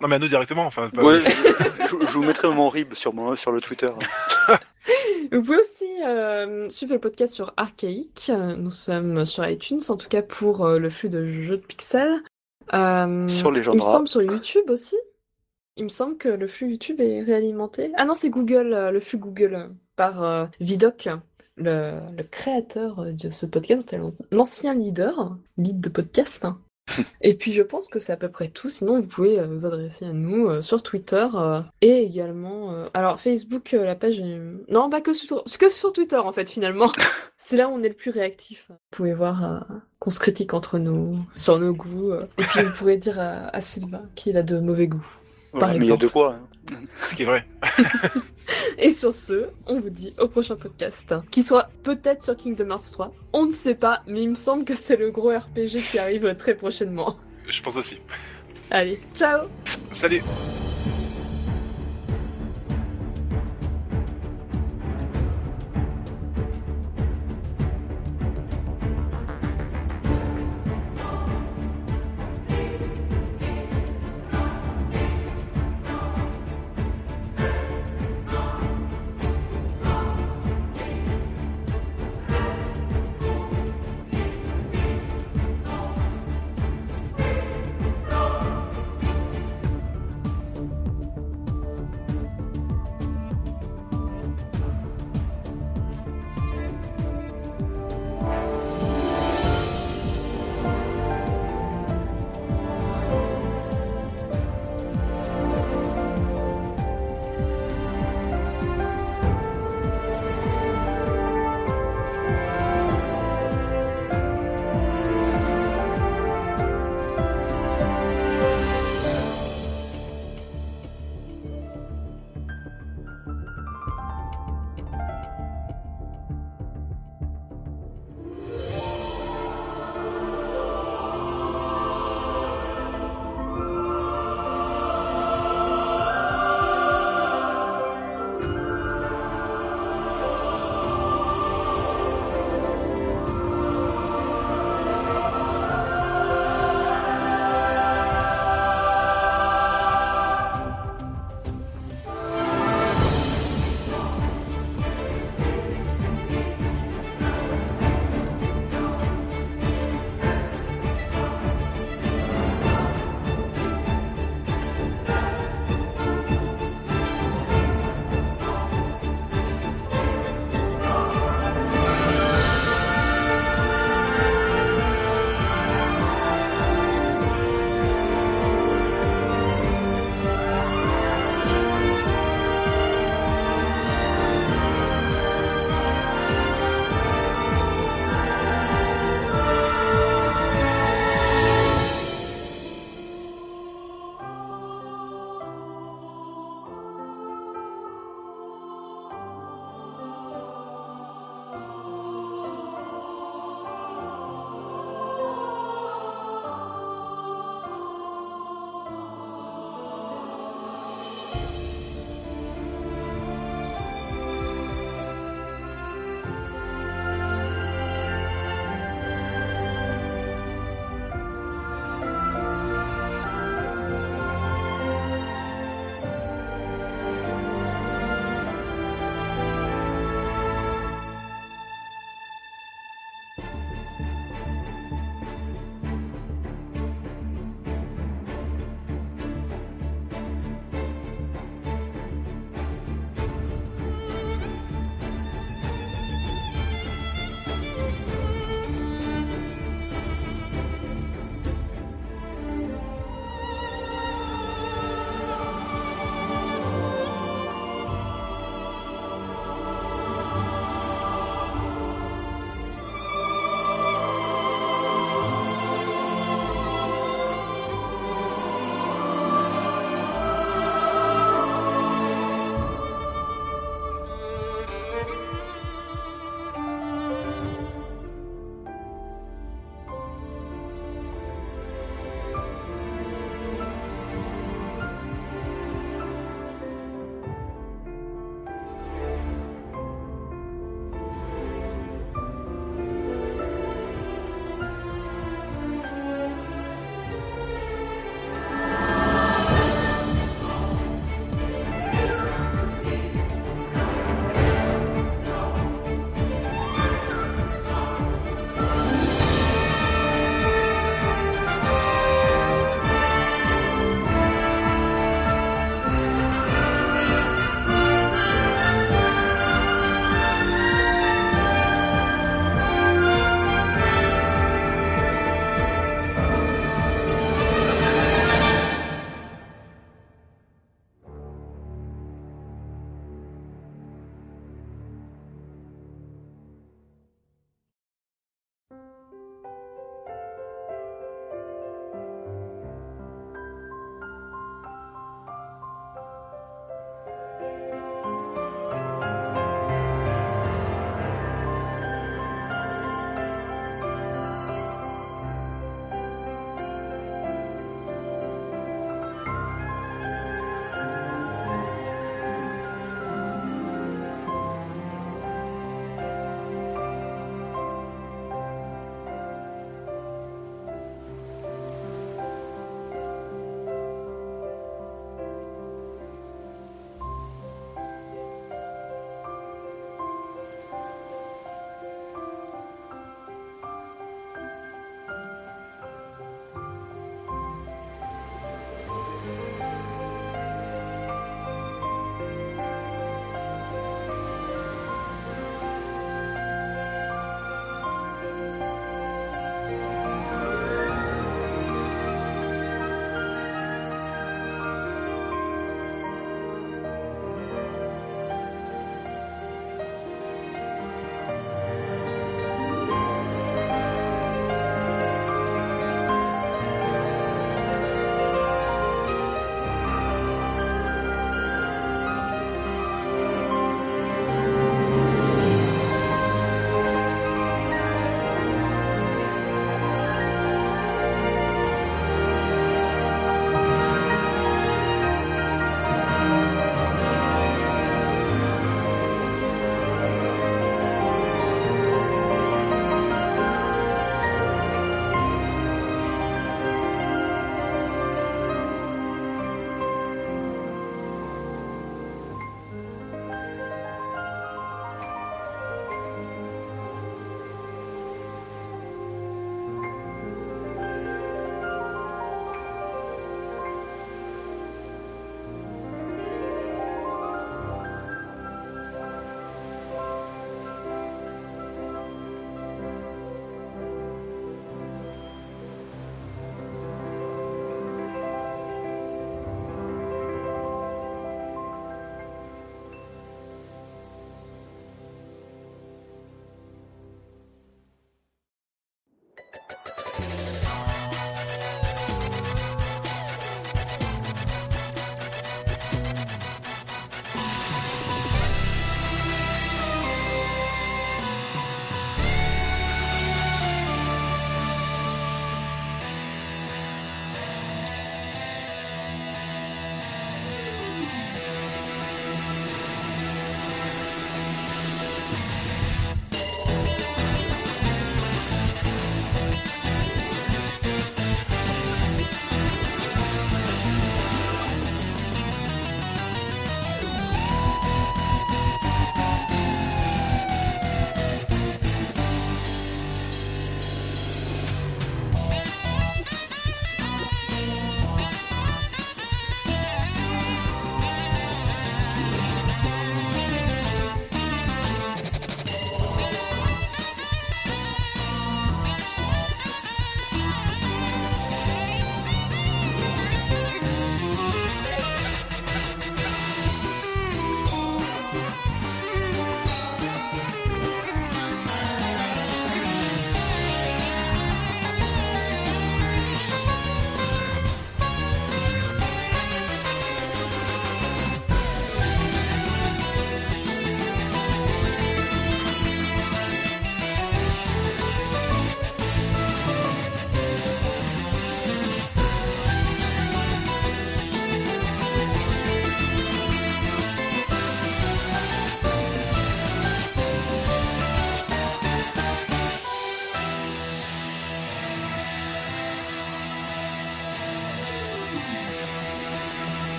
[0.00, 0.88] non mais à nous directement enfin.
[0.88, 3.90] pas- Ouais, je, je vous mettrai mon rib sur, mon, sur le Twitter.
[5.30, 8.30] Vous pouvez aussi euh, suivre le podcast sur Archaïque.
[8.58, 12.22] Nous sommes sur iTunes, en tout cas pour euh, le flux de jeux de pixels.
[12.74, 14.96] Euh, Sur il me semble sur YouTube aussi.
[15.76, 17.92] Il me semble que le flux YouTube est réalimenté.
[17.96, 21.08] Ah non, c'est Google, le flux Google par Vidoc,
[21.56, 23.96] le, le créateur de ce podcast,
[24.30, 26.44] l'ancien leader, lead de podcast.
[27.20, 28.68] Et puis je pense que c'est à peu près tout.
[28.68, 32.74] Sinon, vous pouvez euh, vous adresser à nous euh, sur Twitter euh, et également.
[32.94, 34.20] Alors Facebook, la page.
[34.68, 36.92] Non, pas que sur, que sur Twitter en fait finalement.
[37.36, 38.66] c'est là où on est le plus réactif.
[38.68, 39.66] Vous pouvez voir
[39.98, 42.12] qu'on se critique entre nous sur nos goûts.
[42.14, 45.06] Et puis vous pourrez dire à, à Sylvain qu'il a de mauvais goûts.
[45.52, 46.02] Par Ouais, mais il y a exemple.
[46.04, 46.34] de quoi.
[46.70, 46.74] hein.
[47.04, 47.46] Ce qui est vrai.
[48.78, 52.90] Et sur ce, on vous dit au prochain podcast, qui soit peut-être sur Kingdom Hearts
[52.92, 53.12] 3.
[53.32, 56.34] On ne sait pas, mais il me semble que c'est le gros RPG qui arrive
[56.36, 57.16] très prochainement.
[57.48, 57.98] Je pense aussi.
[58.70, 59.48] Allez, ciao
[59.92, 60.22] Salut.